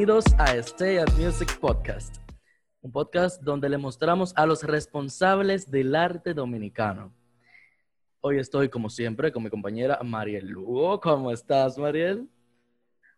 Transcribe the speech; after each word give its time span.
Bienvenidos 0.00 0.34
a 0.38 0.56
Stay 0.56 0.96
at 0.96 1.12
Music 1.18 1.58
Podcast, 1.60 2.16
un 2.80 2.90
podcast 2.90 3.42
donde 3.42 3.68
le 3.68 3.76
mostramos 3.76 4.32
a 4.34 4.46
los 4.46 4.62
responsables 4.62 5.70
del 5.70 5.94
arte 5.94 6.32
dominicano. 6.32 7.12
Hoy 8.22 8.38
estoy, 8.38 8.70
como 8.70 8.88
siempre, 8.88 9.30
con 9.30 9.42
mi 9.42 9.50
compañera 9.50 10.00
Mariel 10.02 10.48
Lugo. 10.48 10.98
¿Cómo 11.00 11.30
estás, 11.30 11.76
Mariel? 11.76 12.26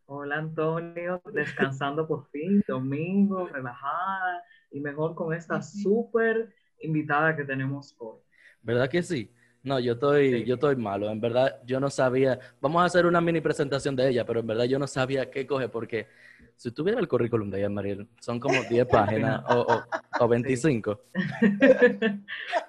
Hola, 0.06 0.38
Antonio. 0.38 1.22
Descansando 1.32 2.08
por 2.08 2.28
fin, 2.30 2.64
domingo, 2.66 3.46
relajada 3.46 4.42
y 4.72 4.80
mejor 4.80 5.14
con 5.14 5.32
esta 5.32 5.62
súper 5.62 6.52
invitada 6.80 7.36
que 7.36 7.44
tenemos 7.44 7.94
hoy. 8.00 8.18
¿Verdad 8.60 8.90
que 8.90 9.04
sí? 9.04 9.32
No, 9.62 9.78
yo 9.78 9.92
estoy, 9.92 10.44
yo 10.44 10.54
estoy 10.54 10.74
malo. 10.74 11.08
En 11.10 11.20
verdad, 11.20 11.62
yo 11.64 11.78
no 11.78 11.88
sabía. 11.90 12.40
Vamos 12.60 12.82
a 12.82 12.86
hacer 12.86 13.06
una 13.06 13.20
mini 13.20 13.40
presentación 13.40 13.94
de 13.94 14.08
ella, 14.08 14.26
pero 14.26 14.40
en 14.40 14.48
verdad 14.48 14.64
yo 14.64 14.80
no 14.80 14.88
sabía 14.88 15.30
qué 15.30 15.46
coge 15.46 15.68
porque 15.68 16.08
si 16.56 16.70
tuviera 16.70 17.00
el 17.00 17.08
currículum 17.08 17.50
de 17.50 17.58
ella, 17.58 17.68
Mariel, 17.68 18.08
son 18.20 18.38
como 18.40 18.62
10 18.70 18.86
páginas 18.86 19.44
o, 19.48 19.82
o, 20.20 20.28
25. 20.28 21.00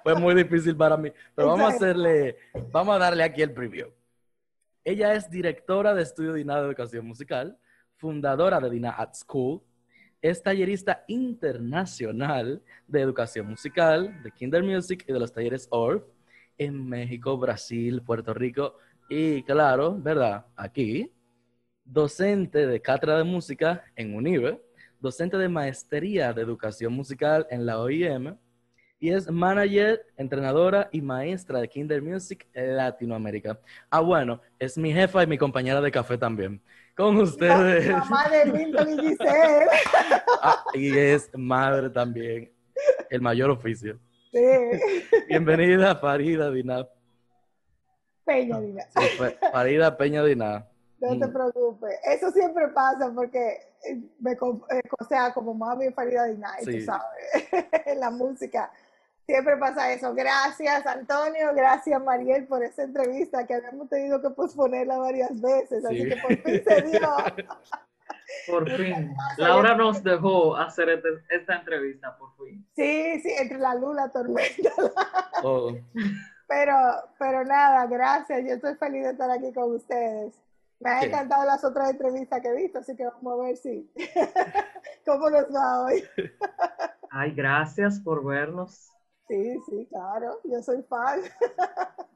Fue 0.02 0.14
muy 0.16 0.34
difícil 0.34 0.76
para 0.76 0.96
mí. 0.96 1.10
Pero 1.34 1.48
vamos 1.48 1.72
a 1.72 1.76
hacerle, 1.76 2.36
vamos 2.70 2.96
a 2.96 2.98
darle 2.98 3.22
aquí 3.22 3.42
el 3.42 3.52
preview. 3.52 3.88
Ella 4.84 5.14
es 5.14 5.30
directora 5.30 5.94
de 5.94 6.02
Estudio 6.02 6.34
DINA 6.34 6.60
de 6.60 6.66
Educación 6.66 7.06
Musical, 7.06 7.58
fundadora 7.96 8.60
de 8.60 8.70
DINA 8.70 8.90
at 8.90 9.14
School, 9.14 9.62
es 10.24 10.42
tallerista 10.42 11.04
internacional 11.06 12.62
de 12.88 13.00
educación 13.02 13.46
musical, 13.46 14.22
de 14.22 14.30
Kinder 14.30 14.62
Music 14.62 15.04
y 15.06 15.12
de 15.12 15.20
los 15.20 15.32
talleres 15.32 15.68
ORF 15.70 16.02
en 16.56 16.88
México, 16.88 17.36
Brasil, 17.36 18.00
Puerto 18.00 18.32
Rico 18.32 18.78
y, 19.10 19.42
claro, 19.42 19.98
¿verdad? 20.00 20.46
Aquí, 20.56 21.12
docente 21.84 22.66
de 22.66 22.80
cátedra 22.80 23.18
de 23.18 23.24
música 23.24 23.84
en 23.96 24.14
UNIBE, 24.14 24.60
docente 25.00 25.36
de 25.36 25.48
maestría 25.48 26.32
de 26.32 26.42
educación 26.42 26.92
musical 26.92 27.46
en 27.50 27.66
la 27.66 27.78
OIM 27.78 28.36
y 28.98 29.10
es 29.10 29.30
manager, 29.30 30.06
entrenadora 30.16 30.88
y 30.90 31.02
maestra 31.02 31.60
de 31.60 31.68
Kinder 31.68 32.00
Music 32.00 32.48
en 32.54 32.76
Latinoamérica. 32.76 33.60
Ah, 33.90 34.00
bueno, 34.00 34.40
es 34.58 34.78
mi 34.78 34.92
jefa 34.92 35.22
y 35.22 35.26
mi 35.26 35.36
compañera 35.36 35.80
de 35.82 35.90
café 35.90 36.16
también. 36.16 36.62
Con 36.96 37.16
ustedes. 37.16 37.90
mamá 37.90 38.28
de 38.30 38.50
Milton 38.50 38.92
y 38.92 39.08
Giselle. 39.08 39.66
Ah, 40.42 40.64
y 40.74 40.96
es 40.96 41.30
madre 41.34 41.90
también. 41.90 42.50
El 43.10 43.20
mayor 43.20 43.50
oficio. 43.50 43.98
Sí. 44.32 44.40
Bienvenida, 45.28 45.96
Farida 45.96 46.50
Dinab. 46.50 46.88
Peña 48.24 48.60
Dinab. 48.60 48.86
Sí, 48.88 49.36
Farida 49.52 49.96
Peña 49.96 50.24
Dinab. 50.24 50.73
No 51.04 51.26
te 51.26 51.32
preocupes. 51.32 51.98
Eso 52.04 52.30
siempre 52.30 52.68
pasa 52.68 53.12
porque 53.14 53.58
me, 54.20 54.32
eh, 54.32 54.82
o 54.98 55.04
sea, 55.04 55.32
como 55.32 55.54
mami 55.54 55.90
Farida 55.90 56.24
Dinab, 56.24 56.60
sí. 56.60 56.78
tú 56.78 56.84
sabes, 56.84 57.96
la 57.98 58.10
música. 58.10 58.70
Siempre 59.26 59.56
pasa 59.56 59.92
eso. 59.92 60.14
Gracias, 60.14 60.86
Antonio. 60.86 61.54
Gracias, 61.54 62.02
Mariel, 62.02 62.46
por 62.46 62.62
esta 62.62 62.82
entrevista 62.82 63.46
que 63.46 63.54
habíamos 63.54 63.88
tenido 63.88 64.20
que 64.20 64.30
posponerla 64.30 64.98
varias 64.98 65.40
veces. 65.40 65.84
Así 65.84 66.08
que 66.08 66.16
por 66.16 66.36
fin 66.36 66.62
se 66.64 66.82
dio. 66.82 67.08
Por 68.46 68.68
fin. 68.70 69.14
Laura 69.38 69.76
nos 69.76 70.02
dejó 70.02 70.56
hacer 70.56 70.88
este, 70.88 71.08
esta 71.30 71.56
entrevista, 71.56 72.16
por 72.16 72.34
fin. 72.36 72.66
Sí, 72.74 73.20
sí, 73.20 73.32
entre 73.38 73.58
la 73.58 73.74
luz 73.74 73.94
la 73.94 74.08
tormenta. 74.10 74.72
Oh. 75.42 75.72
Pero, 76.46 76.74
pero 77.18 77.42
nada, 77.42 77.86
gracias. 77.86 78.44
Yo 78.46 78.54
estoy 78.54 78.74
feliz 78.74 79.04
de 79.04 79.10
estar 79.12 79.30
aquí 79.30 79.50
con 79.52 79.74
ustedes. 79.74 80.34
Me 80.84 80.90
han 80.90 81.04
encantado 81.04 81.46
las 81.46 81.64
otras 81.64 81.92
entrevistas 81.92 82.42
que 82.42 82.48
he 82.48 82.56
visto, 82.56 82.78
así 82.78 82.94
que 82.94 83.06
vamos 83.06 83.40
a 83.40 83.42
ver 83.46 83.56
si 83.56 83.90
cómo 85.06 85.30
nos 85.30 85.44
va 85.44 85.82
hoy. 85.82 86.04
Ay, 87.10 87.32
gracias 87.32 87.98
por 87.98 88.22
vernos. 88.22 88.92
Sí, 89.26 89.58
sí, 89.66 89.86
claro, 89.88 90.40
yo 90.44 90.60
soy 90.62 90.82
fan. 90.82 91.22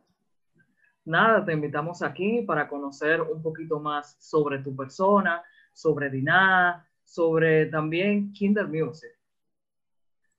Nada, 1.07 1.43
te 1.47 1.55
invitamos 1.55 2.03
aquí 2.03 2.43
para 2.43 2.69
conocer 2.69 3.23
un 3.23 3.41
poquito 3.41 3.81
más 3.81 4.17
sobre 4.19 4.59
tu 4.59 4.77
persona, 4.77 5.43
sobre 5.73 6.11
Diná, 6.11 6.87
sobre 7.05 7.67
también 7.67 8.35
Kinder 8.35 8.69
Music. 8.69 9.19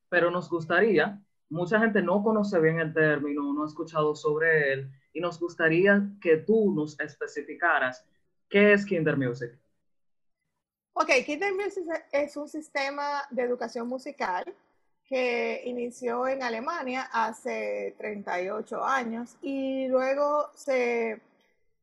Pero 0.07 0.29
nos 0.29 0.47
gustaría, 0.51 1.19
mucha 1.49 1.79
gente 1.79 2.03
no 2.03 2.21
conoce 2.21 2.59
bien 2.59 2.79
el 2.79 2.93
término, 2.93 3.51
no 3.53 3.63
ha 3.63 3.65
escuchado 3.65 4.13
sobre 4.13 4.73
él, 4.73 4.91
y 5.13 5.19
nos 5.19 5.39
gustaría 5.39 6.07
que 6.21 6.37
tú 6.37 6.75
nos 6.75 6.99
especificaras 6.99 8.05
qué 8.49 8.73
es 8.73 8.85
Kinder 8.85 9.17
Music. 9.17 9.51
Ok, 10.93 11.09
Kinder 11.25 11.53
Music 11.53 11.85
es 12.11 12.35
un 12.35 12.49
sistema 12.49 13.23
de 13.29 13.43
educación 13.43 13.87
musical 13.87 14.53
que 15.05 15.61
inició 15.65 16.27
en 16.27 16.43
Alemania 16.43 17.09
hace 17.11 17.95
38 17.97 18.83
años 18.83 19.37
y 19.41 19.87
luego 19.87 20.49
se 20.53 21.21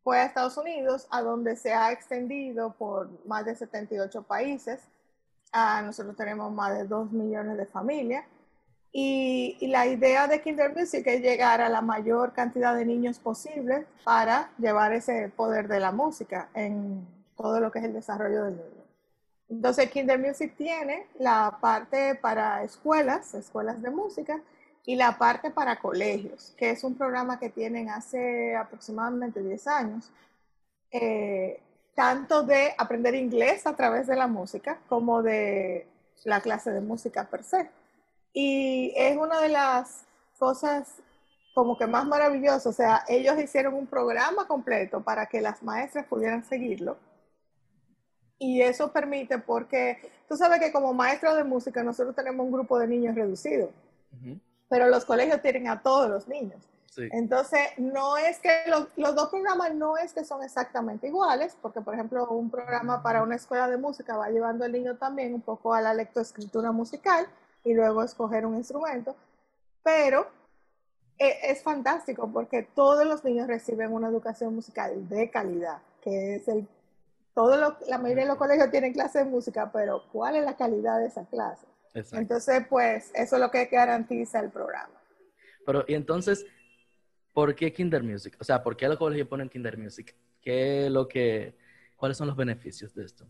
fue 0.04 0.20
a 0.20 0.26
Estados 0.26 0.56
Unidos, 0.56 1.08
a 1.10 1.22
donde 1.22 1.56
se 1.56 1.72
ha 1.72 1.90
extendido 1.90 2.74
por 2.74 3.08
más 3.26 3.44
de 3.44 3.56
78 3.56 4.22
países. 4.22 4.80
Ah, 5.50 5.82
nosotros 5.84 6.16
tenemos 6.16 6.52
más 6.52 6.78
de 6.78 6.84
2 6.84 7.10
millones 7.10 7.56
de 7.56 7.66
familias. 7.66 8.24
Y, 8.98 9.58
y, 9.60 9.66
la 9.66 9.86
idea 9.86 10.26
de 10.26 10.40
Kinder 10.40 10.74
Music 10.74 11.06
es 11.06 11.20
llegar 11.20 11.60
a 11.60 11.68
la 11.68 11.82
mayor 11.82 12.32
cantidad 12.32 12.74
de 12.74 12.86
niños 12.86 13.18
posible 13.18 13.84
para 14.04 14.50
llevar 14.56 14.94
ese 14.94 15.30
poder 15.36 15.68
de 15.68 15.80
la 15.80 15.92
música 15.92 16.48
en 16.54 17.06
todo 17.36 17.60
lo 17.60 17.70
que 17.70 17.80
es 17.80 17.84
el 17.84 17.92
desarrollo 17.92 18.44
del 18.44 18.56
niño. 18.56 18.84
Entonces, 19.50 19.90
Kinder 19.90 20.18
Music 20.18 20.54
tiene 20.56 21.08
la 21.18 21.58
parte 21.60 22.14
para 22.14 22.64
escuelas, 22.64 23.34
escuelas 23.34 23.82
de 23.82 23.90
música, 23.90 24.40
y 24.86 24.96
la 24.96 25.18
parte 25.18 25.50
para 25.50 25.76
colegios, 25.78 26.54
que 26.56 26.70
es 26.70 26.82
un 26.82 26.96
programa 26.96 27.38
que 27.38 27.50
tienen 27.50 27.90
hace 27.90 28.56
aproximadamente 28.56 29.42
10 29.42 29.66
años, 29.66 30.10
eh, 30.90 31.60
tanto 31.94 32.44
de 32.44 32.72
aprender 32.78 33.14
inglés 33.14 33.66
a 33.66 33.76
través 33.76 34.06
de 34.06 34.16
la 34.16 34.26
música 34.26 34.78
como 34.88 35.22
de 35.22 35.86
la 36.24 36.40
clase 36.40 36.70
de 36.70 36.80
música 36.80 37.24
per 37.24 37.42
se. 37.42 37.68
Y 38.38 38.92
es 38.94 39.16
una 39.16 39.40
de 39.40 39.48
las 39.48 40.04
cosas 40.38 40.96
como 41.54 41.78
que 41.78 41.86
más 41.86 42.06
maravillosas, 42.06 42.66
o 42.66 42.72
sea, 42.74 43.02
ellos 43.08 43.40
hicieron 43.40 43.72
un 43.72 43.86
programa 43.86 44.46
completo 44.46 45.02
para 45.02 45.24
que 45.24 45.40
las 45.40 45.62
maestras 45.62 46.04
pudieran 46.04 46.44
seguirlo. 46.44 46.98
Y 48.38 48.60
eso 48.60 48.92
permite 48.92 49.38
porque 49.38 50.12
tú 50.28 50.36
sabes 50.36 50.60
que 50.60 50.70
como 50.70 50.92
maestro 50.92 51.34
de 51.34 51.44
música 51.44 51.82
nosotros 51.82 52.14
tenemos 52.14 52.44
un 52.44 52.52
grupo 52.52 52.78
de 52.78 52.86
niños 52.88 53.14
reducido, 53.14 53.70
pero 54.68 54.90
los 54.90 55.06
colegios 55.06 55.40
tienen 55.40 55.68
a 55.68 55.80
todos 55.80 56.10
los 56.10 56.28
niños. 56.28 56.60
Entonces, 57.12 57.60
no 57.78 58.18
es 58.18 58.38
que 58.38 58.50
los, 58.68 58.88
los, 58.96 59.14
dos 59.14 59.30
programas 59.30 59.74
no 59.74 59.96
es 59.96 60.12
que 60.12 60.24
son 60.24 60.42
exactamente 60.42 61.06
iguales, 61.06 61.56
porque 61.62 61.80
por 61.80 61.94
ejemplo 61.94 62.28
un 62.28 62.50
programa 62.50 63.02
para 63.02 63.22
una 63.22 63.36
escuela 63.36 63.66
de 63.68 63.78
música 63.78 64.16
va 64.18 64.28
llevando 64.28 64.66
al 64.66 64.72
niño 64.72 64.96
también 64.96 65.32
un 65.32 65.42
poco 65.42 65.72
a 65.72 65.80
la 65.80 65.94
lectoescritura 65.94 66.70
musical 66.72 67.26
y 67.66 67.74
luego 67.74 68.02
escoger 68.02 68.46
un 68.46 68.56
instrumento, 68.56 69.16
pero 69.82 70.28
eh, 71.18 71.36
es 71.42 71.62
fantástico 71.62 72.30
porque 72.32 72.62
todos 72.62 73.04
los 73.04 73.24
niños 73.24 73.48
reciben 73.48 73.92
una 73.92 74.08
educación 74.08 74.54
musical 74.54 75.08
de 75.08 75.30
calidad, 75.30 75.82
que 76.00 76.36
es 76.36 76.48
el 76.48 76.66
todo 77.34 77.76
la 77.86 77.98
mayoría 77.98 78.22
de 78.22 78.30
los 78.30 78.38
colegios 78.38 78.70
tienen 78.70 78.94
clase 78.94 79.18
de 79.18 79.24
música, 79.26 79.70
pero 79.70 80.04
¿cuál 80.10 80.36
es 80.36 80.44
la 80.44 80.56
calidad 80.56 80.98
de 80.98 81.06
esa 81.06 81.26
clase? 81.26 81.66
Entonces, 82.12 82.66
pues, 82.66 83.10
eso 83.14 83.36
es 83.36 83.42
lo 83.42 83.50
que 83.50 83.66
garantiza 83.66 84.40
el 84.40 84.50
programa. 84.50 84.94
Pero, 85.66 85.84
y 85.86 85.92
entonces, 85.92 86.46
¿por 87.34 87.54
qué 87.54 87.74
Kinder 87.74 88.02
Music? 88.02 88.34
O 88.40 88.44
sea, 88.44 88.62
¿por 88.62 88.74
qué 88.74 88.88
los 88.88 88.96
colegios 88.96 89.28
ponen 89.28 89.50
Kinder 89.50 89.76
Music? 89.76 90.14
¿Qué 90.40 90.88
lo 90.88 91.06
que, 91.06 91.58
¿Cuáles 91.96 92.16
son 92.16 92.26
los 92.26 92.36
beneficios 92.36 92.94
de 92.94 93.04
esto? 93.04 93.26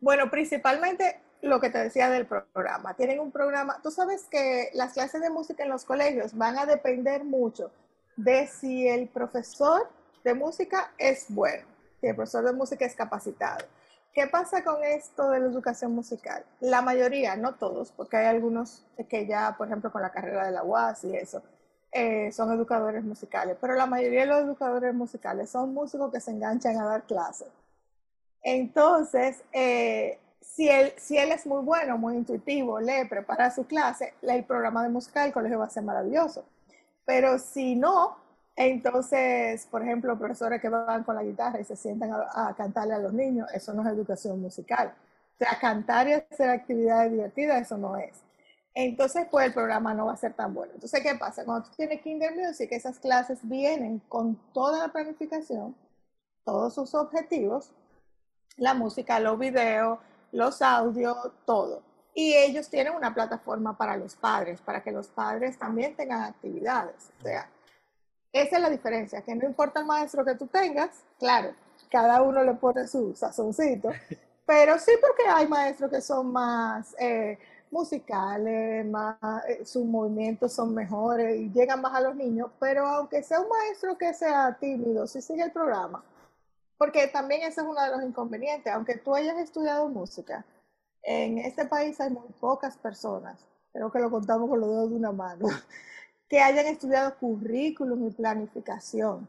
Bueno, 0.00 0.30
principalmente 0.30 1.22
lo 1.42 1.60
que 1.60 1.70
te 1.70 1.78
decía 1.78 2.10
del 2.10 2.26
programa. 2.26 2.94
Tienen 2.94 3.20
un 3.20 3.30
programa, 3.30 3.80
tú 3.82 3.90
sabes 3.90 4.24
que 4.30 4.70
las 4.74 4.92
clases 4.92 5.20
de 5.20 5.30
música 5.30 5.62
en 5.62 5.70
los 5.70 5.84
colegios 5.84 6.36
van 6.36 6.58
a 6.58 6.66
depender 6.66 7.24
mucho 7.24 7.70
de 8.16 8.46
si 8.46 8.88
el 8.88 9.08
profesor 9.08 9.88
de 10.24 10.34
música 10.34 10.92
es 10.98 11.26
bueno 11.28 11.78
si 12.00 12.06
el 12.06 12.14
profesor 12.14 12.44
de 12.44 12.52
música 12.52 12.84
es 12.84 12.94
capacitado. 12.94 13.64
¿Qué 14.12 14.26
pasa 14.26 14.64
con 14.64 14.82
esto 14.82 15.30
de 15.30 15.40
la 15.40 15.46
educación 15.46 15.92
musical? 15.92 16.44
La 16.60 16.82
mayoría, 16.82 17.36
no 17.36 17.54
todos, 17.54 17.92
porque 17.92 18.16
hay 18.16 18.26
algunos 18.26 18.84
que 19.08 19.26
ya, 19.26 19.54
por 19.56 19.68
ejemplo, 19.68 19.92
con 19.92 20.02
la 20.02 20.10
carrera 20.10 20.46
de 20.46 20.52
la 20.52 20.64
UAS 20.64 21.04
y 21.04 21.16
eso, 21.16 21.42
eh, 21.92 22.32
son 22.32 22.52
educadores 22.52 23.04
musicales, 23.04 23.56
pero 23.60 23.74
la 23.74 23.86
mayoría 23.86 24.20
de 24.20 24.26
los 24.26 24.40
educadores 24.40 24.94
musicales 24.94 25.50
son 25.50 25.72
músicos 25.72 26.12
que 26.12 26.20
se 26.20 26.30
enganchan 26.30 26.76
a 26.78 26.84
dar 26.84 27.02
clases. 27.04 27.48
Entonces, 28.42 29.42
eh, 29.52 30.18
si, 30.40 30.68
él, 30.68 30.92
si 30.96 31.16
él 31.18 31.32
es 31.32 31.46
muy 31.46 31.62
bueno, 31.64 31.98
muy 31.98 32.16
intuitivo, 32.16 32.80
lee, 32.80 33.06
prepara 33.08 33.50
su 33.50 33.66
clase, 33.66 34.14
el 34.22 34.44
programa 34.44 34.82
de 34.82 34.88
música 34.88 35.22
del 35.22 35.32
colegio 35.32 35.58
va 35.58 35.66
a 35.66 35.70
ser 35.70 35.82
maravilloso. 35.84 36.44
Pero 37.04 37.38
si 37.38 37.74
no, 37.76 38.16
Entonces, 38.56 39.66
por 39.70 39.82
ejemplo, 39.82 40.18
profesores 40.18 40.60
que 40.60 40.68
van 40.68 41.04
con 41.04 41.14
la 41.14 41.22
guitarra 41.22 41.60
y 41.60 41.64
se 41.64 41.76
sientan 41.76 42.12
a, 42.12 42.48
a, 42.48 42.54
cantarle 42.56 42.94
a 42.94 42.98
los 42.98 43.12
niños, 43.12 43.48
eso 43.54 43.72
no 43.72 43.82
es 43.82 43.88
educación 43.88 44.40
musical. 44.40 44.92
O 45.34 45.38
sea, 45.38 45.58
cantar 45.60 46.08
y 46.08 46.14
hacer 46.14 46.50
actividades 46.50 47.12
divertidas, 47.12 47.62
eso 47.62 47.78
no 47.78 47.96
es. 47.96 48.20
Entonces, 48.74 49.26
pues 49.30 49.46
el 49.46 49.54
programa 49.54 49.94
no 49.94 50.06
va 50.06 50.12
a 50.14 50.16
ser 50.16 50.34
tan 50.34 50.54
bueno. 50.54 50.72
Entonces, 50.74 51.02
¿qué 51.02 51.14
pasa? 51.16 51.44
Cuando 51.44 51.68
tú 51.68 51.74
tienes 51.76 52.00
Kinder 52.02 52.34
Music, 52.36 52.68
esas 52.72 52.98
clases 52.98 53.38
vienen 53.42 54.00
con 54.08 54.36
toda 54.52 54.78
la 54.78 54.92
planificación, 54.92 55.74
todos 56.44 56.74
sus 56.74 56.94
objetivos, 56.94 57.72
la 58.56 58.74
música, 58.74 59.20
los 59.20 59.38
videos, 59.38 59.98
los 60.32 60.62
audios, 60.62 61.16
todo. 61.44 61.82
Y 62.14 62.34
ellos 62.34 62.68
tienen 62.68 62.94
una 62.94 63.14
plataforma 63.14 63.76
para 63.76 63.96
los 63.96 64.16
padres, 64.16 64.60
para 64.60 64.82
que 64.82 64.90
los 64.90 65.08
padres 65.08 65.58
también 65.58 65.94
tengan 65.94 66.22
actividades. 66.22 67.10
O 67.20 67.22
sea, 67.22 67.48
esa 68.32 68.56
es 68.56 68.62
la 68.62 68.70
diferencia, 68.70 69.22
que 69.22 69.34
no 69.34 69.46
importa 69.46 69.80
el 69.80 69.86
maestro 69.86 70.24
que 70.24 70.34
tú 70.34 70.46
tengas, 70.46 70.90
claro, 71.18 71.54
cada 71.90 72.22
uno 72.22 72.42
le 72.44 72.54
pone 72.54 72.86
su 72.86 73.14
sazoncito, 73.14 73.90
pero 74.46 74.78
sí 74.78 74.92
porque 75.00 75.28
hay 75.28 75.46
maestros 75.46 75.90
que 75.90 76.00
son 76.00 76.32
más 76.32 76.94
eh, 76.98 77.38
musicales, 77.70 78.84
más, 78.86 79.16
eh, 79.48 79.64
sus 79.64 79.84
movimientos 79.84 80.52
son 80.52 80.74
mejores 80.74 81.38
y 81.38 81.50
llegan 81.50 81.80
más 81.80 81.94
a 81.94 82.00
los 82.00 82.16
niños, 82.16 82.50
pero 82.58 82.86
aunque 82.86 83.22
sea 83.22 83.40
un 83.40 83.48
maestro 83.48 83.96
que 83.96 84.12
sea 84.12 84.56
tímido, 84.60 85.06
si 85.06 85.22
sigue 85.22 85.42
el 85.42 85.52
programa, 85.52 86.02
porque 86.78 87.08
también 87.08 87.42
ese 87.42 87.60
es 87.60 87.66
uno 87.66 87.82
de 87.82 87.90
los 87.90 88.02
inconvenientes, 88.02 88.72
aunque 88.72 88.96
tú 88.96 89.14
hayas 89.14 89.36
estudiado 89.38 89.88
música, 89.88 90.46
en 91.02 91.38
este 91.38 91.66
país 91.66 92.00
hay 92.00 92.10
muy 92.10 92.28
pocas 92.40 92.76
personas, 92.78 93.44
creo 93.72 93.90
que 93.90 93.98
lo 93.98 94.10
contamos 94.10 94.48
con 94.48 94.60
los 94.60 94.70
dedos 94.70 94.90
de 94.90 94.96
una 94.96 95.12
mano, 95.12 95.46
que 96.28 96.40
hayan 96.40 96.66
estudiado 96.66 97.16
currículum 97.18 98.06
y 98.06 98.10
planificación 98.10 99.28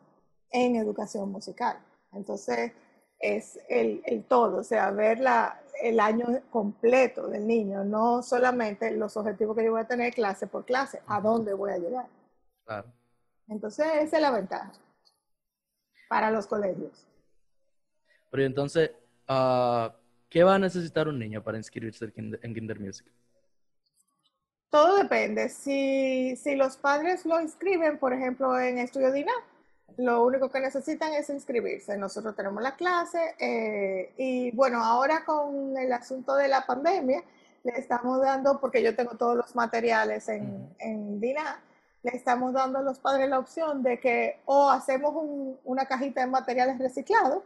en 0.51 0.75
educación 0.75 1.31
musical. 1.31 1.77
Entonces, 2.11 2.71
es 3.19 3.59
el, 3.67 4.01
el 4.05 4.23
todo, 4.23 4.57
o 4.57 4.63
sea, 4.63 4.91
ver 4.91 5.19
la, 5.19 5.61
el 5.81 5.99
año 5.99 6.41
completo 6.49 7.27
del 7.27 7.47
niño, 7.47 7.83
no 7.83 8.21
solamente 8.21 8.91
los 8.91 9.15
objetivos 9.17 9.55
que 9.55 9.65
yo 9.65 9.71
voy 9.71 9.81
a 9.81 9.87
tener 9.87 10.13
clase 10.13 10.47
por 10.47 10.65
clase, 10.65 11.01
a 11.07 11.21
dónde 11.21 11.53
voy 11.53 11.71
a 11.71 11.77
llegar. 11.77 12.07
Claro. 12.65 12.87
Entonces, 13.47 13.87
esa 14.01 14.17
es 14.17 14.21
la 14.21 14.31
ventaja 14.31 14.71
para 16.07 16.31
los 16.31 16.47
colegios. 16.47 17.08
Pero 18.29 18.43
entonces, 18.43 18.91
uh, 19.29 19.89
¿qué 20.29 20.43
va 20.43 20.55
a 20.55 20.59
necesitar 20.59 21.07
un 21.07 21.19
niño 21.19 21.43
para 21.43 21.57
inscribirse 21.57 22.11
en 22.15 22.53
Kinder 22.53 22.79
Music? 22.79 23.05
Todo 24.69 24.97
depende. 24.97 25.49
Si, 25.49 26.35
si 26.35 26.55
los 26.55 26.77
padres 26.77 27.25
lo 27.25 27.41
inscriben, 27.41 27.97
por 27.97 28.13
ejemplo, 28.13 28.59
en 28.59 28.77
Estudio 28.77 29.11
Dina, 29.11 29.31
lo 29.97 30.23
único 30.23 30.49
que 30.49 30.59
necesitan 30.59 31.13
es 31.13 31.29
inscribirse. 31.29 31.97
Nosotros 31.97 32.35
tenemos 32.35 32.61
la 32.61 32.75
clase 32.75 33.35
eh, 33.39 34.13
y 34.17 34.51
bueno, 34.51 34.83
ahora 34.83 35.25
con 35.25 35.75
el 35.75 35.91
asunto 35.91 36.35
de 36.35 36.47
la 36.47 36.65
pandemia, 36.67 37.23
le 37.63 37.71
estamos 37.73 38.21
dando, 38.21 38.59
porque 38.61 38.83
yo 38.83 38.95
tengo 38.95 39.15
todos 39.17 39.35
los 39.35 39.55
materiales 39.55 40.29
en, 40.29 40.69
en 40.77 41.19
DINA, 41.19 41.61
le 42.03 42.11
estamos 42.11 42.53
dando 42.53 42.79
a 42.79 42.81
los 42.83 42.99
padres 42.99 43.27
la 43.27 43.39
opción 43.39 43.81
de 43.81 43.99
que 43.99 44.39
o 44.45 44.69
hacemos 44.69 45.13
una 45.65 45.85
cajita 45.85 46.21
de 46.21 46.27
materiales 46.27 46.77
reciclados 46.77 47.43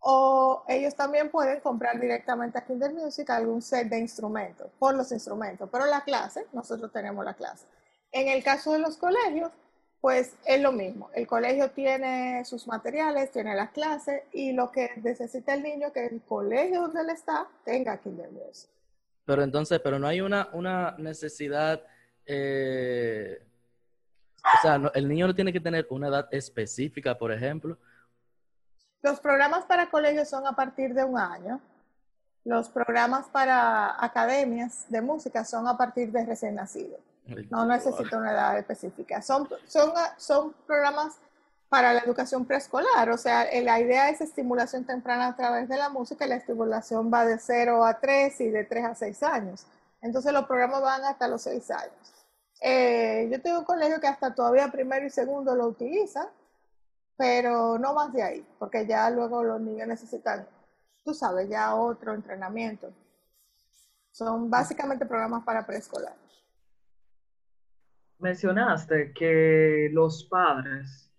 o 0.00 0.64
ellos 0.66 0.94
también 0.94 1.30
pueden 1.30 1.60
comprar 1.60 2.00
directamente 2.00 2.58
a 2.58 2.64
Kinder 2.64 2.92
Music 2.92 3.28
algún 3.30 3.60
set 3.60 3.88
de 3.88 3.98
instrumentos, 3.98 4.70
por 4.78 4.94
los 4.94 5.12
instrumentos, 5.12 5.68
pero 5.70 5.86
la 5.86 6.02
clase, 6.02 6.46
nosotros 6.52 6.90
tenemos 6.90 7.24
la 7.24 7.34
clase. 7.34 7.66
En 8.10 8.28
el 8.28 8.42
caso 8.42 8.72
de 8.72 8.78
los 8.78 8.96
colegios, 8.96 9.50
pues 10.00 10.34
es 10.46 10.60
lo 10.60 10.72
mismo. 10.72 11.10
El 11.14 11.26
colegio 11.26 11.70
tiene 11.70 12.42
sus 12.44 12.66
materiales, 12.66 13.30
tiene 13.30 13.54
las 13.54 13.70
clases 13.70 14.22
y 14.32 14.52
lo 14.52 14.70
que 14.72 14.90
necesita 15.02 15.54
el 15.54 15.62
niño 15.62 15.92
que 15.92 16.06
el 16.06 16.22
colegio 16.22 16.82
donde 16.82 17.02
él 17.02 17.10
está 17.10 17.46
tenga 17.64 17.98
Kinder 17.98 18.30
Music. 18.30 18.70
Pero 19.26 19.42
entonces, 19.42 19.78
pero 19.80 19.98
no 19.98 20.06
hay 20.06 20.22
una, 20.22 20.48
una 20.54 20.96
necesidad, 20.98 21.82
eh, 22.24 23.46
o 24.42 24.62
sea, 24.62 24.90
el 24.94 25.06
niño 25.06 25.26
no 25.26 25.34
tiene 25.34 25.52
que 25.52 25.60
tener 25.60 25.86
una 25.90 26.08
edad 26.08 26.28
específica, 26.32 27.16
por 27.16 27.30
ejemplo. 27.30 27.76
Los 29.02 29.20
programas 29.20 29.64
para 29.64 29.90
colegios 29.90 30.28
son 30.28 30.46
a 30.46 30.52
partir 30.52 30.94
de 30.94 31.04
un 31.04 31.18
año. 31.18 31.60
Los 32.44 32.68
programas 32.68 33.26
para 33.28 34.02
academias 34.02 34.86
de 34.88 35.00
música 35.00 35.44
son 35.44 35.68
a 35.68 35.76
partir 35.76 36.10
de 36.10 36.24
recién 36.24 36.54
nacido. 36.54 36.98
No 37.50 37.64
necesito 37.64 38.18
una 38.18 38.32
edad 38.32 38.58
específica. 38.58 39.22
Son, 39.22 39.48
son, 39.66 39.92
son 40.16 40.52
programas 40.66 41.18
para 41.70 41.92
la 41.92 42.00
educación 42.00 42.44
preescolar, 42.44 43.10
o 43.10 43.16
sea, 43.16 43.46
la 43.62 43.78
idea 43.78 44.10
es 44.10 44.20
estimulación 44.20 44.84
temprana 44.84 45.28
a 45.28 45.36
través 45.36 45.68
de 45.68 45.76
la 45.76 45.88
música 45.88 46.26
y 46.26 46.28
la 46.28 46.34
estimulación 46.34 47.12
va 47.14 47.24
de 47.24 47.38
0 47.38 47.84
a 47.84 48.00
3 48.00 48.40
y 48.40 48.50
de 48.50 48.64
3 48.64 48.84
a 48.86 48.94
6 48.96 49.22
años. 49.22 49.66
Entonces 50.02 50.32
los 50.32 50.46
programas 50.46 50.82
van 50.82 51.04
hasta 51.04 51.28
los 51.28 51.42
6 51.42 51.70
años. 51.70 52.14
Eh, 52.60 53.28
yo 53.30 53.40
tengo 53.40 53.60
un 53.60 53.64
colegio 53.64 54.00
que 54.00 54.08
hasta 54.08 54.34
todavía 54.34 54.68
primero 54.72 55.06
y 55.06 55.10
segundo 55.10 55.54
lo 55.54 55.68
utiliza, 55.68 56.28
pero 57.20 57.78
no 57.78 57.92
más 57.92 58.12
de 58.12 58.22
ahí, 58.22 58.46
porque 58.58 58.86
ya 58.86 59.10
luego 59.10 59.44
los 59.44 59.60
niños 59.60 59.86
necesitan, 59.86 60.46
tú 61.04 61.12
sabes, 61.12 61.48
ya 61.50 61.74
otro 61.74 62.14
entrenamiento. 62.14 62.90
Son 64.10 64.48
básicamente 64.48 65.04
programas 65.04 65.44
para 65.44 65.66
preescolar 65.66 66.14
mencionaste 68.20 69.12
que 69.12 69.88
los 69.92 70.24
padres 70.24 71.12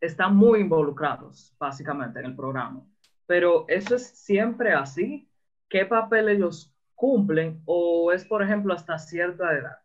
están 0.00 0.36
muy 0.36 0.60
involucrados, 0.60 1.54
básicamente, 1.58 2.20
en 2.20 2.26
el 2.26 2.36
programa. 2.36 2.84
Pero 3.26 3.64
¿eso 3.68 3.96
es 3.96 4.06
siempre 4.06 4.72
así? 4.72 5.28
¿Qué 5.68 5.84
papel 5.84 6.28
ellos 6.28 6.74
cumplen? 6.94 7.62
¿O 7.64 8.12
es, 8.12 8.24
por 8.24 8.42
ejemplo, 8.42 8.72
hasta 8.72 8.98
cierta 8.98 9.52
edad? 9.52 9.78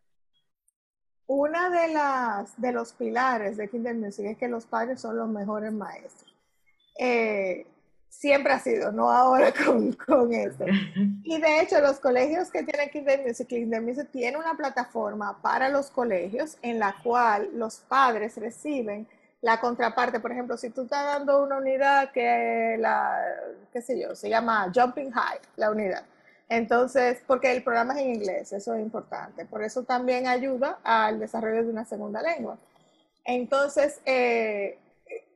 Una 1.28 1.68
de 1.68 1.88
las 1.88 2.58
de 2.58 2.72
los 2.72 2.94
pilares 2.94 3.58
de 3.58 3.68
Kinder 3.68 3.94
Music 3.94 4.24
es 4.24 4.38
que 4.38 4.48
los 4.48 4.64
padres 4.64 4.98
son 4.98 5.18
los 5.18 5.28
mejores 5.28 5.72
maestros. 5.72 6.34
Eh, 6.98 7.66
siempre 8.08 8.54
ha 8.54 8.58
sido, 8.58 8.90
no 8.92 9.10
ahora 9.10 9.52
con, 9.64 9.92
con 9.92 10.32
esto. 10.32 10.64
Y 11.22 11.38
de 11.38 11.60
hecho, 11.60 11.82
los 11.82 12.00
colegios 12.00 12.50
que 12.50 12.62
tienen 12.62 12.88
Kinder 12.88 13.26
Music, 13.26 13.46
Kinder 13.46 13.82
Music 13.82 14.08
tiene 14.10 14.38
una 14.38 14.56
plataforma 14.56 15.40
para 15.42 15.68
los 15.68 15.90
colegios 15.90 16.56
en 16.62 16.78
la 16.78 16.96
cual 17.02 17.50
los 17.52 17.76
padres 17.80 18.38
reciben 18.38 19.06
la 19.42 19.60
contraparte. 19.60 20.20
Por 20.20 20.32
ejemplo, 20.32 20.56
si 20.56 20.70
tú 20.70 20.84
estás 20.84 21.04
dando 21.04 21.42
una 21.42 21.58
unidad 21.58 22.10
que 22.10 22.76
la, 22.78 23.22
qué 23.70 23.82
sé 23.82 24.00
yo, 24.00 24.16
se 24.16 24.30
llama 24.30 24.72
Jumping 24.74 25.10
High, 25.10 25.40
la 25.56 25.70
unidad. 25.70 26.04
Entonces, 26.48 27.18
porque 27.26 27.52
el 27.52 27.62
programa 27.62 27.94
es 27.94 28.00
en 28.00 28.14
inglés, 28.14 28.52
eso 28.52 28.74
es 28.74 28.80
importante. 28.80 29.44
Por 29.44 29.62
eso 29.62 29.82
también 29.82 30.26
ayuda 30.26 30.78
al 30.82 31.20
desarrollo 31.20 31.62
de 31.62 31.70
una 31.70 31.84
segunda 31.84 32.22
lengua. 32.22 32.56
Entonces, 33.24 34.00
eh, 34.06 34.78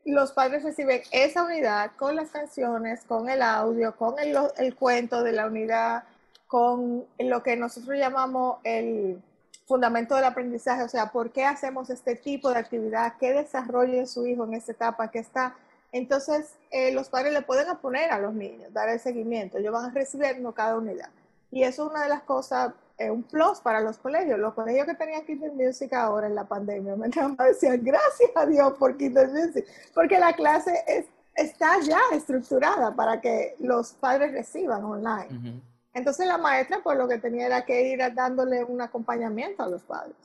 los 0.05 0.33
padres 0.33 0.65
reciben 0.65 1.03
esa 1.11 1.45
unidad 1.45 1.93
con 1.97 2.17
las 2.17 2.31
canciones, 2.31 3.05
con 3.05 3.29
el 3.29 3.43
audio, 3.43 3.95
con 3.97 4.15
el, 4.19 4.75
cuento 4.75 5.23
de 5.23 5.33
la 5.33 5.47
unidad, 5.47 6.05
con 6.47 7.05
lo 7.19 7.43
que 7.43 7.57
nosotros 7.57 7.99
llamamos 7.99 8.59
el 8.65 9.23
fundamento 9.67 10.17
del 10.17 10.25
aprendizaje, 10.25 10.83
o 10.83 10.89
sea, 10.89 11.13
por 11.13 11.31
qué 11.31 11.45
hacemos 11.45 11.89
este 11.91 12.17
tipo 12.17 12.51
de 12.51 12.59
actividad, 12.59 13.15
qué 13.21 13.33
desarrolla 13.33 14.07
su 14.07 14.27
hijo 14.27 14.45
en 14.45 14.55
esta 14.55 14.73
etapa 14.73 15.11
que 15.11 15.21
está. 15.21 15.55
Entonces, 15.93 16.55
eh, 16.71 16.93
los 16.93 17.09
padres 17.09 17.33
le 17.33 17.43
pueden 17.43 17.77
poner 17.77 18.11
a 18.11 18.19
los 18.19 18.35
niños, 18.35 18.73
dar 18.73 18.89
el 18.89 18.99
seguimiento, 18.99 19.59
ellos 19.59 19.73
van 19.73 19.91
a 19.91 19.95
recibir 19.95 20.43
cada 20.55 20.77
unidad. 20.77 21.11
Y 21.51 21.63
eso 21.63 21.85
es 21.85 21.91
una 21.91 22.03
de 22.05 22.09
las 22.09 22.23
cosas 22.23 22.73
un 23.11 23.23
plus 23.23 23.61
para 23.61 23.81
los 23.81 23.99
colegios. 23.99 24.39
Los 24.39 24.55
colegios 24.55 24.87
que 24.87 24.95
tenían 24.95 25.25
Kinder 25.25 25.53
Music 25.53 25.93
ahora 25.93 26.27
en 26.27 26.35
la 26.35 26.45
pandemia 26.45 26.97
me 26.97 27.09
decían 27.09 27.83
gracias 27.83 28.31
a 28.35 28.47
Dios 28.47 28.75
por 28.79 28.97
Kinder 28.97 29.29
Music, 29.29 29.67
porque 29.95 30.19
la 30.19 30.33
clase 30.35 30.73
es, 30.87 31.07
está 31.35 31.81
ya 31.81 32.01
estructurada 32.13 32.95
para 32.95 33.21
que 33.21 33.57
los 33.59 33.93
padres 33.93 34.33
reciban 34.33 34.85
online. 34.85 35.63
Entonces 35.95 36.27
la 36.27 36.39
maestra 36.39 36.81
pues 36.83 36.97
lo 36.97 37.09
que 37.09 37.19
tenía 37.19 37.47
era 37.47 37.65
que 37.65 37.89
ir 37.89 38.01
dándole 38.15 38.65
un 38.65 38.81
acompañamiento 38.81 39.63
a 39.63 39.69
los 39.69 39.83
padres. 39.83 40.17